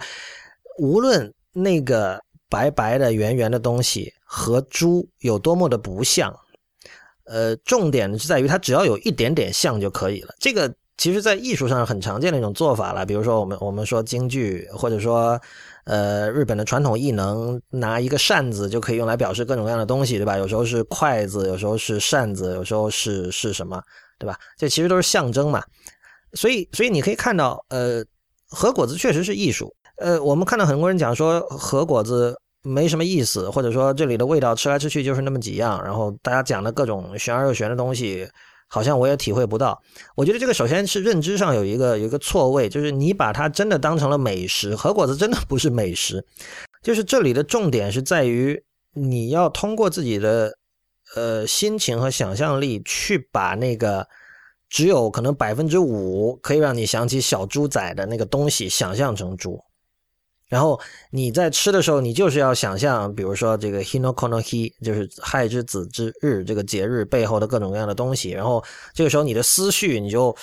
[0.77, 2.21] 无论那个
[2.53, 6.31] 白白的圆圆的东西和猪有多么的不像。
[7.25, 10.35] 呃，重点是在于它只要有一点点像就可以了。
[10.39, 13.03] 这个其实，在艺术上很常见的一种做法了。
[13.03, 15.41] 比如说，我们我们说京剧，或者说，
[15.85, 20.37] 呃，日本的传统艺能，拿一个扇子就可以用来表示各种各样的东西，对吧？
[20.37, 23.81] 有时候是筷子，有时候是扇子，有时候是是什么，
[24.19, 24.37] 对吧？
[24.55, 25.63] 这其实都是象征嘛。
[26.33, 28.03] 所以，所以你可以看到，呃，
[28.49, 29.73] 核果子确实是艺术。
[29.97, 32.37] 呃，我们看到很多人讲说核果子。
[32.64, 38.28] 没什么意思，或者说这里的味道吃来吃去就是那么几样，然后大家讲的各种玄而又玄的东西，
[38.68, 39.82] 好像我也体会不到。
[40.16, 46.26] 我觉得这个首先是认知上有一个有一个错位，就是你把它真的当成了美食，核果子真的不是美食，
[46.82, 50.57] 就是这里的重点是在于你要通过自己的
[51.16, 54.07] 呃心情和想象力去把那个
[54.70, 59.61] 只有可能百分之五可以让你想起小猪仔的那个东西想象成猪。
[60.53, 60.79] 然后
[61.09, 68.29] 你在吃的时候，你就是要想象，比如说这个 Hinokono Hi，就是亥之子之日这个节日背后的各种各样的东西。
[68.29, 70.35] 然后这个时候你的思绪你就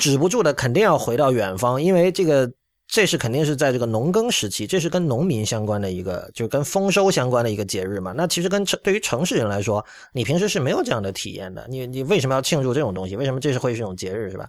[0.00, 2.50] 止不住的，肯定要回到远方，因为这个
[2.88, 8.12] 这是肯定是在这个农耕时期，这是跟农民相关的一个，就跟丰收相关的一个节日嘛。
[8.16, 11.64] 那其实跟城对于城市人来说，你平时是没有这样的体验的。
[11.70, 13.14] 你你为什么要庆祝这种东西？
[13.14, 14.48] 为什么这是会是一种节日，是吧？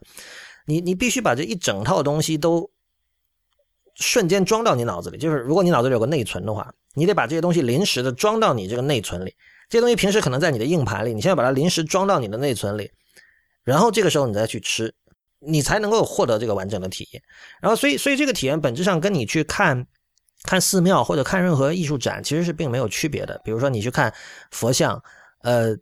[0.65, 2.67] 你你必须把这一整套东西都。
[3.97, 9.33] 瞬间装到你脑子里，就是如果你脑子里有个内存的话，你得把这些东西临时的装到你这个内存里。
[9.69, 12.89] 这些东西平时可能在你的硬盘里，你现在把它临时装到你的内存里，
[13.63, 14.93] 然后这个时候你再去吃，
[15.39, 17.21] 你才能够获得这个完整的体验。
[17.59, 19.85] 然后，所以，所以这个体验本质上跟你去看
[20.43, 23.41] 看寺庙或者看任何艺术展其实是并没有区别的。
[23.43, 24.13] 比如说你去看
[24.51, 25.01] 佛像，
[25.41, 25.75] 呃，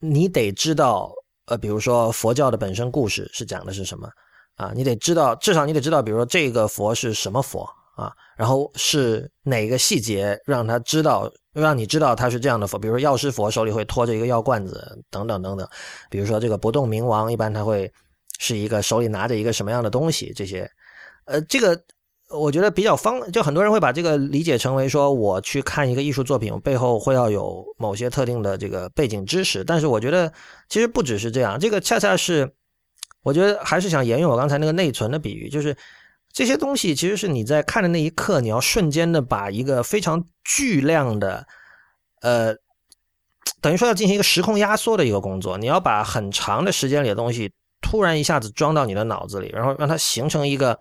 [0.00, 1.10] 你得知道，
[1.46, 4.06] 呃，比如说佛教的本身故事是讲的是什么。
[4.60, 12.78] 啊，你得知道，至少你得知道，比如说这个佛是什么佛啊，然后是哪个细节让他知道，让你知道他是这样的佛。
[12.78, 15.66] 比如说药师佛手里会拖着一个药罐子，等等等等。
[16.10, 17.90] 比如说这个不动明王，一般他会
[18.38, 20.30] 是一个手里拿着一个什么样的东西？
[20.36, 20.70] 这些，
[21.24, 21.82] 呃，这个
[22.28, 29.64] 我觉得比较方，就很多人会把这个理解成为说，我去看一个艺术作品背后会要有某些特定的这个背景知识。
[29.64, 30.30] 但是我觉得
[30.68, 32.52] 其实不只是这样，这个恰恰是。
[33.22, 35.76] 我觉得还是想沿用我刚才那个内存的比喻，就是
[36.32, 41.46] 这些东西其实是你在看的那一刻，你要瞬间的把一个非常巨量的，
[42.22, 42.54] 呃，
[43.60, 50.78] 等于说要进行一个时空压缩的一个工作，你要把很长的时间里的东西突然一下子装到你的脑子里，然后让它形成一个，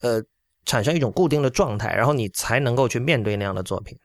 [0.00, 0.22] 呃，
[0.64, 3.98] 产生一种固定的状态，然后你才能够去面对那样的作品。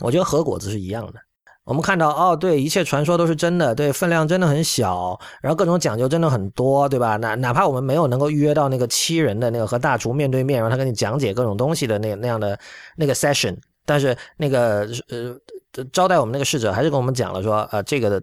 [0.00, 1.20] 我觉得和果子是一样的。
[1.64, 7.16] 我们看到哦，对，一切传说都是真的，对，分量真的很小，然后各种讲究真的很多，对吧？
[7.16, 12.58] 那哪怕我们没有能够预约到那个七人的那个和大厨面对面，让他跟你讲解各种东西的那那样的
[12.96, 13.56] 那个 session，
[13.86, 18.20] 但是那个呃招待我们那个侍者还是跟我们讲了说，呃，这个的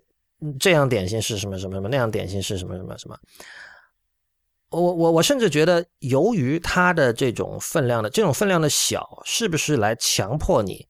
[0.60, 3.18] 这样点心是什么什么什么，那样点心是什么什么什么。
[4.72, 10.86] 我我我甚至觉得，由于它的这种分量的这种分量的小，是不是来强迫你？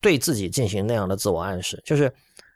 [0.00, 2.12] 对自己进行那样的自我暗示，就是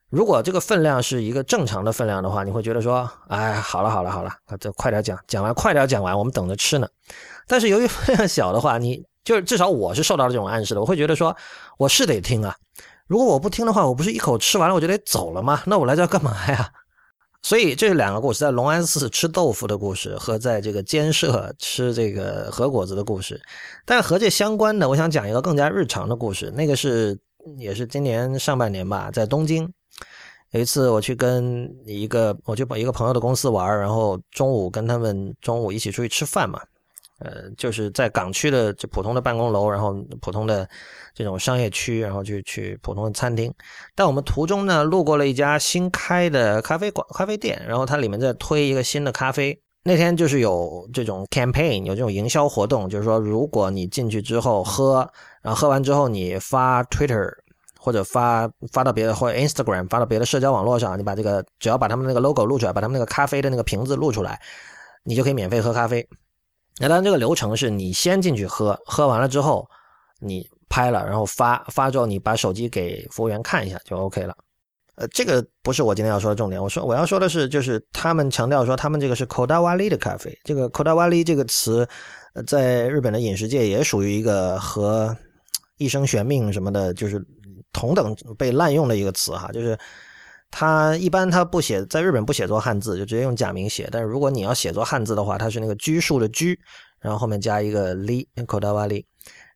[0.08, 4.30] 如果这个分量是一个正常的分量的话，你会觉得说，哎，好了好了好了，
[4.60, 6.86] 这快点讲，讲完快点讲完，我们等着吃呢。
[7.48, 11.34] 但是由于分量小的话，你就是至少我是受到了这种暗示的，我会觉得说，
[11.78, 12.54] 我是得听啊。
[13.06, 15.62] 如果我不听的话，我不是一口吃完了我就得走了吗？
[15.64, 16.70] 那我来这干嘛呀？
[17.42, 23.40] 所以这是两个故事，在隆安寺吃豆腐的故事和在这个监舍吃这个核果子的故事。
[23.86, 27.18] 但和这相关的，我想讲一个更加日常的故事，那个是。
[27.58, 29.68] 也是今年上半年吧，在东京
[30.50, 36.60] 有一次，我去跟一个，我去把一个朋友的公司玩，然后中午跟他们中午一起出去吃饭嘛，
[37.20, 40.68] 呃，就是在港区的就普通的办公楼，然后普通的
[41.14, 43.52] 这种商业区，然后去去普通的餐厅。
[43.94, 49.58] 但我们途中呢，路过了一家新开的咖啡馆、咖啡店，然后它里面在推一个新的咖啡。
[49.84, 55.10] 那天就是有这种 campaign，有这种营销活动，就是说，如果你进去之后喝。
[55.42, 57.28] 然后喝完之后，你发 Twitter
[57.78, 64.40] 或者发发到别的或者 Instagram 发到别的社交网络上，你把这个只要把他们那个 logo 录出来，把他们那个咖啡的那个瓶子录出来，
[65.02, 66.08] 你就可以免费喝咖啡。
[66.78, 69.68] 那当然，这个流程是你先进去喝，喝完了之后
[70.20, 74.34] 你拍了，然后发发之后你把手机给服务员看一下就 OK 了。
[74.94, 76.62] 呃，这个不是我今天要说的重点。
[76.62, 80.38] 我说我要说的是，就是他们强调说他们这个是 Kodawari 的咖啡。
[80.44, 81.88] 这个 Kodawari 这个词，
[82.46, 85.16] 在日本的饮食界也属于一个和
[85.82, 87.24] 一生悬命什么的，就是
[87.72, 89.78] 同等被滥用的一个词哈，就是
[90.50, 93.88] 他一般他不写在日本不写作汉字，就直接用假名写。
[93.90, 96.58] 但是如果你要写作汉字的话，它是那个拘束的拘，
[97.00, 99.04] 然后后面加一个 li kodawari。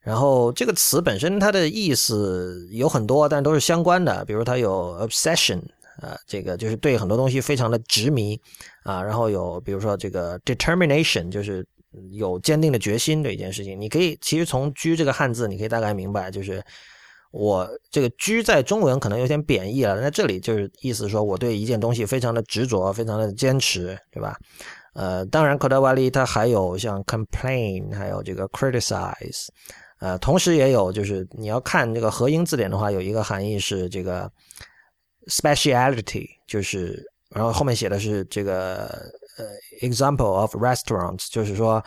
[0.00, 5.60] 然后这个词本身它的意思有很多，但都是相关的，比如它有 obsession
[6.00, 8.38] 呃，这个就是对很多东西非常的执迷
[8.84, 11.66] 啊，然后有比如说这个 determination，就是
[12.10, 13.80] 有坚定的决心的一件事情。
[13.80, 16.62] 你可以其实从“居”这个汉字，你可以大概明白，就是
[17.32, 24.36] 我这个“居”在中文可能有点贬义了，那这里就是意思说我对一件东西非常的执着，非常的坚持，对吧？
[24.94, 29.46] 呃，当然 k o d a w a l i 它还有像 complain，还有这个 criticize，
[29.98, 34.30] 呃，同时也有就是你要看这个合音字典的话，有一个含义是这个
[35.26, 38.90] speciality，就是然后后面写的是这个
[39.36, 39.46] 呃
[39.80, 41.84] example of restaurants，就是说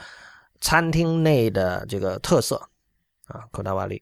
[0.62, 2.56] 餐厅内的这个特色
[3.28, 4.02] 啊 k o d a w a l i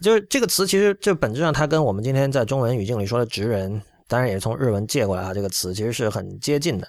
[0.00, 6.88] 就是这个词其实就本质上它跟我们今天在中文语境里说的职人，当然也从日文借过来啊，这个词其实是很接近的。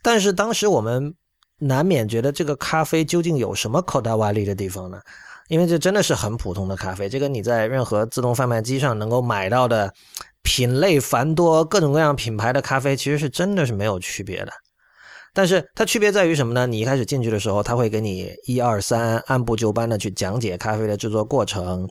[0.00, 1.14] 但是当时我们
[1.58, 5.00] 难免觉得这个咖啡究竟有什么口袋外力的地方呢？
[5.48, 9.92] 因为这真的是很普通的咖啡，这跟你在任何自动贩卖机上能够买到的
[10.44, 14.52] 品类繁多、各种各样品牌的咖啡，其实是真的是没有区别的。
[15.32, 16.64] 但是它区别在于什么呢？
[16.64, 21.88] 你一开始进去的时候，他会给你一二三按部就班的去讲解咖啡的制作过程，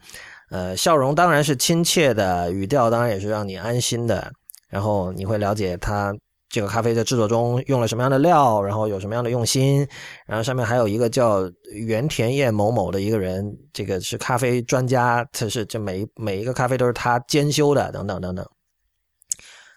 [0.49, 4.31] 呃，笑容当然是亲切的，语调当然也是让你安心的，
[4.69, 6.15] 然后你会了解他。
[6.53, 9.87] 这个咖啡在制作中用了什么样的料，然后有什么样的用心，
[10.27, 18.47] 然后上面还有一个叫原田叶某某的一个人，这个是咖啡专家，他是这每每一个咖啡都是他兼修的，等等等等。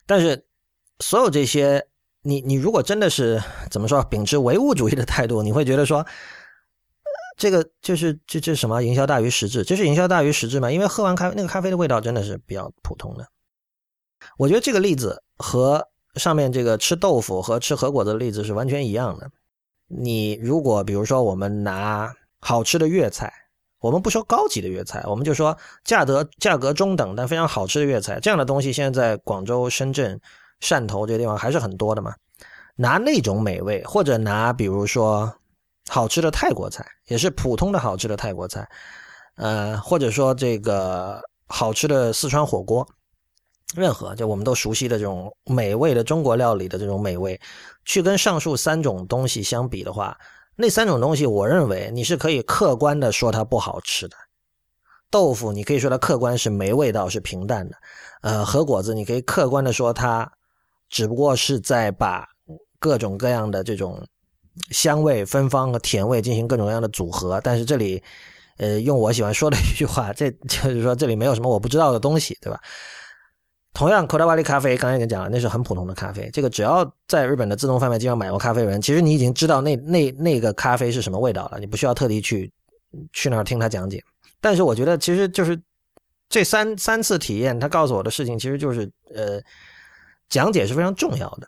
[0.05, 0.45] 但是
[0.99, 1.83] 所有这些，
[2.20, 6.07] 你你如果真的是怎么说，秉持唯物主义的态度，你会觉得说，
[7.39, 10.70] 这个就是这这什么营销大于实质，这是营销大于实质吗？
[10.70, 13.27] 因为喝完咖啡那个咖啡的味道真的是比较普通的。
[14.37, 15.83] 我觉得这个例子和。
[16.17, 19.31] 上面这个吃豆腐和吃核果子的例子是完全一样的。
[19.89, 23.33] 你如果比如说我们拿好吃的粤菜，
[23.79, 30.21] 我们不说高级的粤菜，我们就说价格价格中等但非常好吃的粤菜，这样的东西现在在广州、深圳、
[30.61, 32.14] 汕头这些地方还是很多的嘛。
[32.75, 35.33] 拿那种美味，或者拿比如说
[35.89, 38.69] 好吃的泰国菜，也是普通的好吃的泰国菜，
[39.37, 42.87] 呃，或者说这个好吃的四川火锅。
[43.75, 47.41] 任何就我们都熟悉的这种美味的中国料理的这种美味，
[47.85, 50.17] 去跟上述三种东西相比的话，
[50.55, 54.17] 那三种东西，我认为你是可以客观的说它不好吃的。
[55.11, 57.77] 豆腐，你可以说它客观是没味道，是平淡的。
[58.23, 60.31] 呃，和果子，你可以客观的说它
[60.89, 62.27] 只不过是在把
[62.79, 64.05] 各种各样的这种
[64.71, 67.41] 香味、芬芳和甜味进行各种各样的组合。
[67.43, 68.03] 但是这里，
[68.59, 72.61] 呃，用我喜欢说的一句话，这就是说这里没有什么我不知道的东西，对吧？
[73.77, 76.31] 同样，口袋瓦利咖啡，刚才已经讲了，那是很普通的咖啡。
[76.33, 82.51] 这个只要在日本的自动贩卖机上买过咖啡的人，其实你已经知道那那那个咖啡是什么味道了，你不需要特地去
[83.12, 84.03] 去那儿听他讲解。
[84.41, 85.61] 但是我觉得，其实就是
[86.31, 89.39] 这三三次体验，他告诉我的事情，其实就是呃，
[90.31, 91.47] 讲解是非常重要的。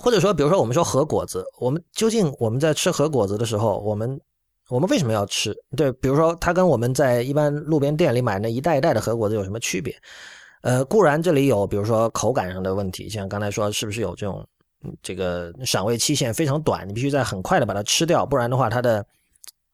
[0.00, 4.20] 或者说，比如说我们说核果子，我们究竟我们在吃核果子的时候，我们
[4.68, 5.54] 我们为什么要吃？
[5.76, 9.94] 对，比如说它跟我们在一般路边店里买那一袋一袋的核果子有什么区别？
[10.62, 14.46] 呃，固然这里有，比如说口感上的问题，像刚才说，是不是有这种
[15.02, 19.04] 这个赏味期限非常短，你必须在很快的把它吃掉，不然的话，它的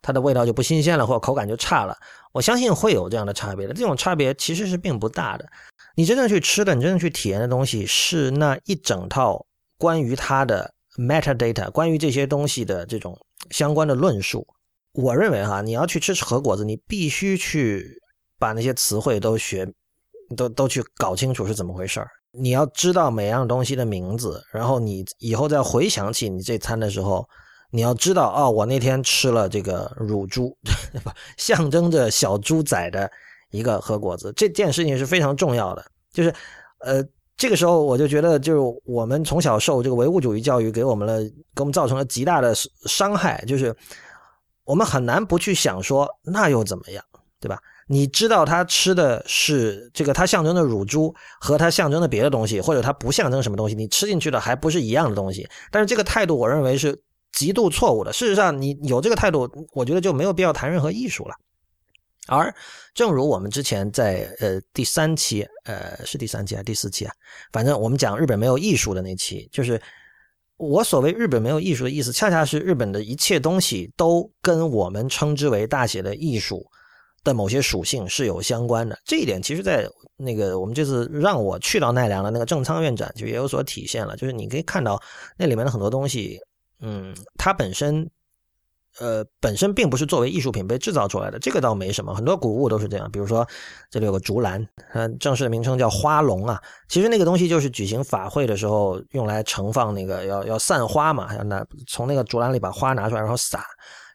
[0.01, 1.95] 它的味道就不新鲜了，或者口感就差了。
[2.33, 5.47] 我相信会有这样的差别的，这种差别其实是并不大的。
[5.95, 9.45] 你真正去吃的，你真正去体验的东西是那一整套
[9.77, 13.19] 关于它的 metadata，关于这些东西的这种
[13.51, 14.47] 相关的论述。
[14.93, 18.01] 我认为哈，你要去吃核果子，你必须去
[18.39, 19.71] 把那些词汇都学。
[20.37, 22.11] 都都去搞清楚是怎么回事儿。
[22.33, 27.27] 你要知道每样东西的名字，然后你以后再回想起你这餐的时候，
[27.71, 30.57] 你要知道哦，我那天吃了这个乳猪，
[31.39, 33.11] 象征着小猪仔的
[33.51, 34.33] 一个核果子。
[34.37, 35.85] 这件事情是非常重要的。
[36.13, 36.33] 就是，
[36.81, 37.03] 呃，
[37.37, 41.23] 这个时候我就觉得，就是我们从小受这个唯物主义教育，给我们了，
[41.55, 42.55] 给我们造成了极大的
[42.87, 43.43] 伤害。
[43.47, 43.75] 就是
[44.65, 47.03] 我们很难不去想说，那又怎么样，
[47.41, 47.59] 对吧？
[47.91, 55.49] 你知道它吃的是这个，它象征的乳猪和它象征的别的东西，或者它不象征什么东西，你吃进去的还不是一样的东西。
[55.71, 57.01] 但是这个态度，我认为是
[57.33, 58.13] 极度错误的。
[58.13, 61.35] 事实上，你有这个态度，我觉得就没有必要谈任何艺术了。
[62.27, 62.55] 而
[62.93, 67.13] 正如我们之前在呃第三期，呃是第三期还是第四期啊？
[67.53, 69.81] 反正我们讲日本没有艺术的那期，就是
[70.59, 76.67] 我所谓日本没有艺术的意思，恰恰是日本的一切东西都跟我们称之为大写的艺术。
[77.29, 84.17] 的某些属性是有相关的，这一点其实，在那个我们这次让我去到奈良的那个正仓院展就也有所体现了。
[84.17, 85.01] 就是你可以看到
[85.37, 86.41] 那里面的很多东西，
[86.81, 88.11] 嗯，它本身，
[88.99, 92.15] 呃，本身并不是作为艺术品被制造出来的，这个倒没什么。
[92.15, 93.47] 很多古物都是这样，比如说
[93.91, 96.61] 这里有个竹篮，它正式的名称叫花笼啊。
[96.89, 103.61] 其实那个东西就是举行法会的时候用来盛放那个要要散花嘛，要拿从那个竹篮里把花拿出来，然后撒，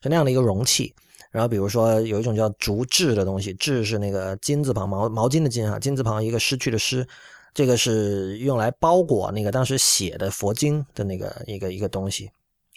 [0.02, 0.94] 是那样的一个容器。
[1.34, 7.06] 然后比如说有一种叫竹制的东西，制是那个金字旁毛毛巾的巾啊，金字旁一个失去的失，
[7.54, 12.30] 这个是用来包裹那个当时写的佛经的那个一个一个东西。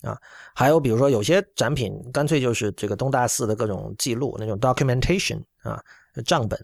[0.02, 0.16] 啊，
[0.54, 5.82] 还有比如说有些展品干脆就是这个东大寺的各种记录，那种 documentation 啊，
[6.24, 6.58] 账本。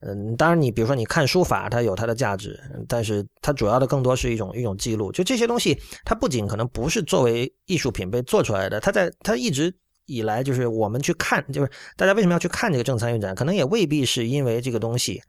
[0.00, 5.10] 嗯，当然你比如说你看书法，它有它的价值，但是它主要的更多是一种一种记录。
[5.12, 9.72] 就这些东西，它不仅可能不是作为艺术品被做出来的，它在它一直
[10.06, 15.22] 以来就是我们去看，就是大家为什么要去看这个正参与展，可能也未必是因为这个东西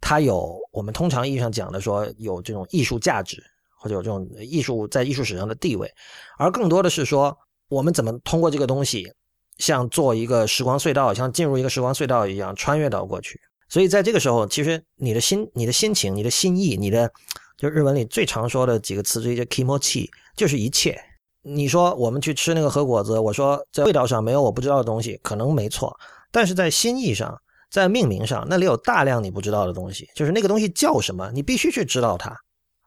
[0.00, 3.42] 它有我们通常意义上讲的说有这种艺术价值。
[3.76, 5.92] 或者有这种艺术在艺术史上的地位，
[6.38, 7.36] 而更多的是说，
[7.68, 9.12] 我们怎么通过这个东西，
[9.58, 13.38] 像做一个时光隧道，像进入一个时光隧道一样穿越到过去。
[13.68, 17.12] 所以在这个时候，其实你的心、你的心情、你的心意、你的，
[17.58, 20.98] 就日文里最常说的几个词，这些 kimochi，就是一切。
[21.46, 25.94] 你说我们去吃那个核果子，我说在味道上没有我不知道的东西，可能没错，
[26.32, 27.38] 但是在心意上，
[27.70, 32.34] 在命名上，那里有大量你不知道的东西，就是那个东西叫什么，你必须去知道它。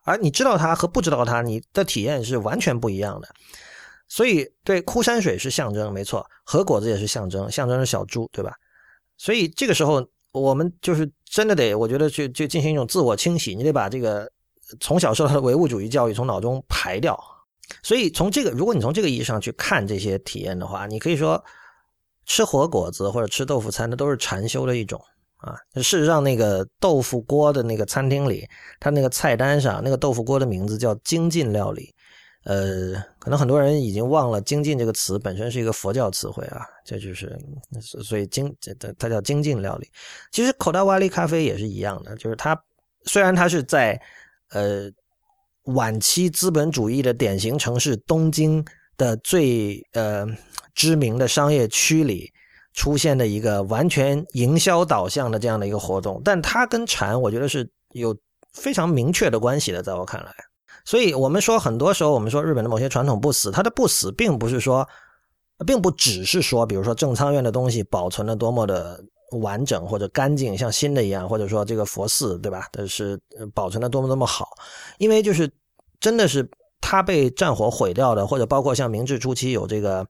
[0.03, 3.27] 而你知道它和不知道它，你的体验是完全不一样的。
[4.07, 8.53] 所以，对枯山水是象征，没错；核果子也是象征，象征着小猪，对吧？
[9.17, 14.31] 所以这个时候，我们就是真的得，我觉得去去进行一种自我清洗，你得把这个
[14.79, 17.19] 从小受到的唯物主义教育从脑中排掉。
[17.83, 21.43] 所以，从这个，如果你从这个意义上去看这些体验的话，你可以说
[22.25, 25.01] 吃火果子或者吃豆腐餐，那都是禅修的一种。
[25.37, 28.47] 啊，事实上，那个豆腐锅的那个餐厅里，
[28.79, 31.93] 它那个菜单上那个豆腐锅的名字叫精进料理。
[32.43, 37.37] 呃，可能很多人已经忘了“精进”这个词本身是一个佛教词汇啊，这就是
[38.03, 39.91] 所以精它它叫精进料理。
[40.31, 42.59] 其实口袋瓦利咖啡也是一样的，就是它
[43.03, 44.01] 虽然它是在
[44.51, 44.89] 呃
[45.67, 48.65] 晚期资本主义的典型城市东京
[48.97, 50.25] 的最呃
[50.73, 52.31] 知名的商业区里。
[52.73, 58.15] 出现的一个完全营销导向的这样的一个活动，但它跟禅，我觉得是有
[58.53, 60.31] 非常明确的关系的，在我看来。
[60.85, 64.87] 所以，我们说很多时候，我们说日本的某些传统不死，它的不死，并不是说，
[65.65, 72.67] 并不只是说，比如说正仓院的东西保存的多么的完整或者干净，像新的一样，或者说这个佛寺，对吧？
[72.71, 73.19] 但是
[73.53, 74.49] 保存的多么多么好，
[74.97, 75.49] 因为就是
[75.99, 76.49] 真的是
[76.81, 80.07] 它被战火毁掉的，或者包括像明治初期有这个。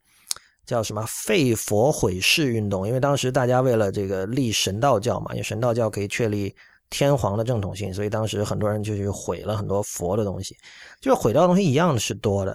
[0.68, 2.86] 叫什么废佛毁世运动？
[2.86, 6.54] 因为当时大家为了这个立神道教嘛，因为神道教可以确立
[6.90, 10.58] 天皇的正统性，所以当时很多人就去毁了很多佛的东西，
[11.00, 12.54] 就是毁掉的东西一样的是多的。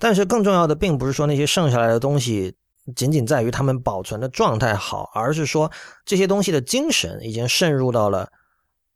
[0.00, 2.52] 但是更重要的，并不是说那些剩下来的东西
[2.96, 5.70] 仅仅在于他们保存的状态好，而是说
[6.04, 8.28] 这些东西的精神已经渗入到了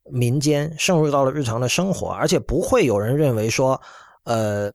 [0.05, 3.81] 民间，渗入到了日常的生活，而且不会有人认为说，
[4.25, 4.73] 呃。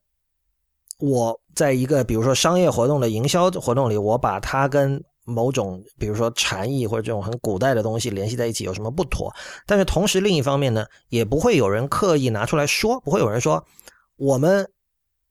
[1.00, 9.30] 我在一个比如说商业活动的营销活动里，我把它跟某种比如说禅意或者这种很古代的东西联系在一起，有什么不妥？
[9.66, 13.66] 但是同时另一方面呢，也不会有人刻意拿出来说，不会有人说
[14.16, 14.66] 我们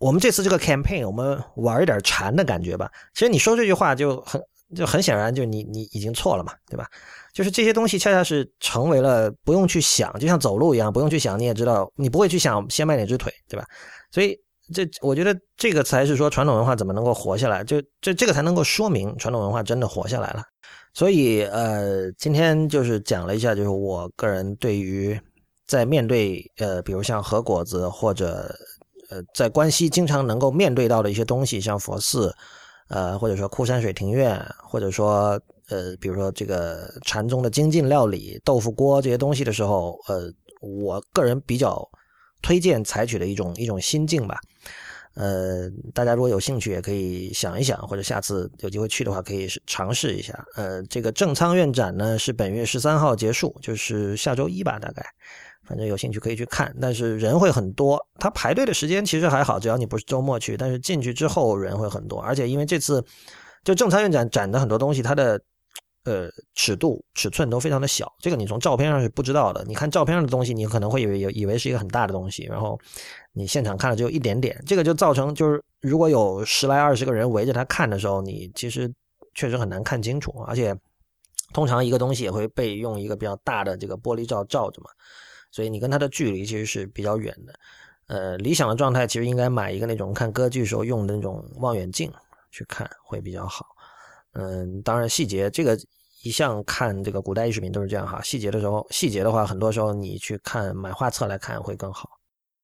[0.03, 2.91] 我们这次这个 campaign 我们玩一点禅的感觉吧。
[3.15, 4.43] 其实你说这句话就很
[4.75, 6.87] 就很显然，就你你已经错了嘛，对吧？
[7.33, 13.65] 就是这些东西恰恰是成为了不用去想，就像走路一样，不用去想，你也知道你不会去想先迈哪只腿，对吧？
[14.11, 14.37] 所以。
[14.73, 20.43] 这我觉得这个才是说传统文化怎么能够活下来，就这这个才能够说明传统文化真的活下来了。
[20.95, 25.21] 所以呃，今天就是讲了一下，就是我个人对于
[25.67, 28.55] 在面对呃，比如像核果子或者
[29.13, 32.35] 呃，在关西经常能够面对到的一些东西，像佛寺，
[32.89, 35.39] 呃，或者说枯山水庭院，或者说
[35.69, 41.87] 呃，比如说这个禅宗的精进料理、豆腐锅这些东西的时候，呃，我个人比较。
[42.45, 44.37] 推荐采取的一种一种心境吧，
[45.15, 50.45] 呃，大家如果有兴趣也可以想一想，或者下次有机会去的话可以尝试一下。
[50.57, 55.07] 呃，这个正仓院展呢是本月十三号结束，就是下周一吧，大概，
[55.73, 57.99] 反正有兴趣可以去看，但是人会很多。
[58.19, 63.03] 它排队的时间其实还好，只要你不是周末去，但是进去之后人会很多，而且因为这次
[63.65, 65.41] 就正仓院展展的很多东西，它的。
[66.05, 69.65] 呃，尺度、尺寸都非常的小，这个你从照片上是不知道的。
[69.69, 72.77] 你看照片上的东西，你可能会以为以为是一个很大的东西，然后
[73.33, 78.93] 你现场看了只有一点点，这个就造成就是如果有十来二十个人围着他看的时候，你其实
[79.37, 80.77] 确实很难看清楚，而且
[81.55, 84.91] 通常一个东西也会被用一个比较大的这个玻璃罩罩着嘛，
[85.53, 87.55] 所以你跟它的距离其实是比较远的。
[88.09, 92.13] 呃，理想的状态其实应该买一个那种看歌剧时候用的那种望远镜
[92.51, 93.67] 去看会比较好。
[94.33, 95.79] 嗯，当然细节这个
[96.23, 102.11] 一向看这个古代艺术品都是这样哈，细节的时候细节的话，很多时候你去看买画册来看会更好。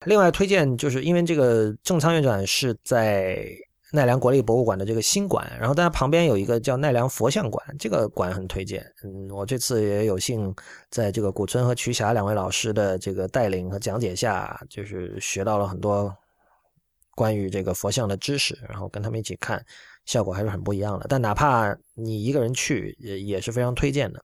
[0.05, 3.47] 另外推荐就是因为这个正仓院展是在。
[3.91, 8.85] 奈良国立博物馆的这个新馆，然后它旁边有一个叫奈良佛像馆，这个馆很推荐。
[9.03, 10.53] 嗯，我这次也有幸
[10.91, 16.15] 在这个古村和瞿霞两位老师的这个带领和讲解下，就是学到了很多
[17.15, 19.65] 关于这个佛像的知识，然后跟他们一起看，
[20.05, 21.07] 效果还是很不一样的。
[21.09, 24.23] 但哪怕你一个人去，也也是非常推荐的。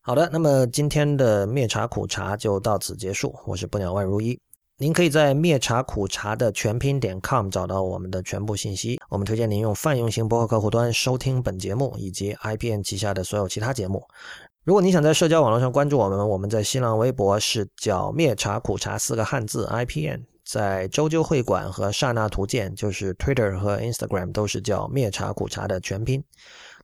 [0.00, 4.40] 好的，那么今天的灭茶苦茶就到此结束，我是不鸟万如一。
[4.82, 8.98] 您可以在灭茶苦茶的全拼点 com 找到我们的全部信息。
[9.10, 14.02] 我们推荐您用泛用型博客客户端收听本节目以及 IPN 旗下的所有其他节目。
[14.64, 26.24] 如果你想在社交网络上关注我们，我们在新浪微博是叫灭茶苦茶四个汉字 IPN，在周究会馆和刹那图鉴就是 Twitter 和 Instagram 都是叫灭茶苦茶的全拼。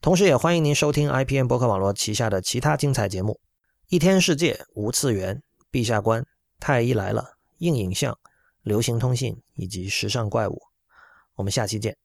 [0.03, 3.41] 同时也欢迎您收听 IPN 博客网络旗下的其他精彩节目：
[3.89, 5.41] 一天世界、无次元、
[5.73, 6.23] 陛下观、
[6.61, 7.36] 太医来了。
[7.59, 8.19] 硬影像、
[8.63, 10.61] 流行通信以及时尚怪物，
[11.35, 11.97] 我们下期见。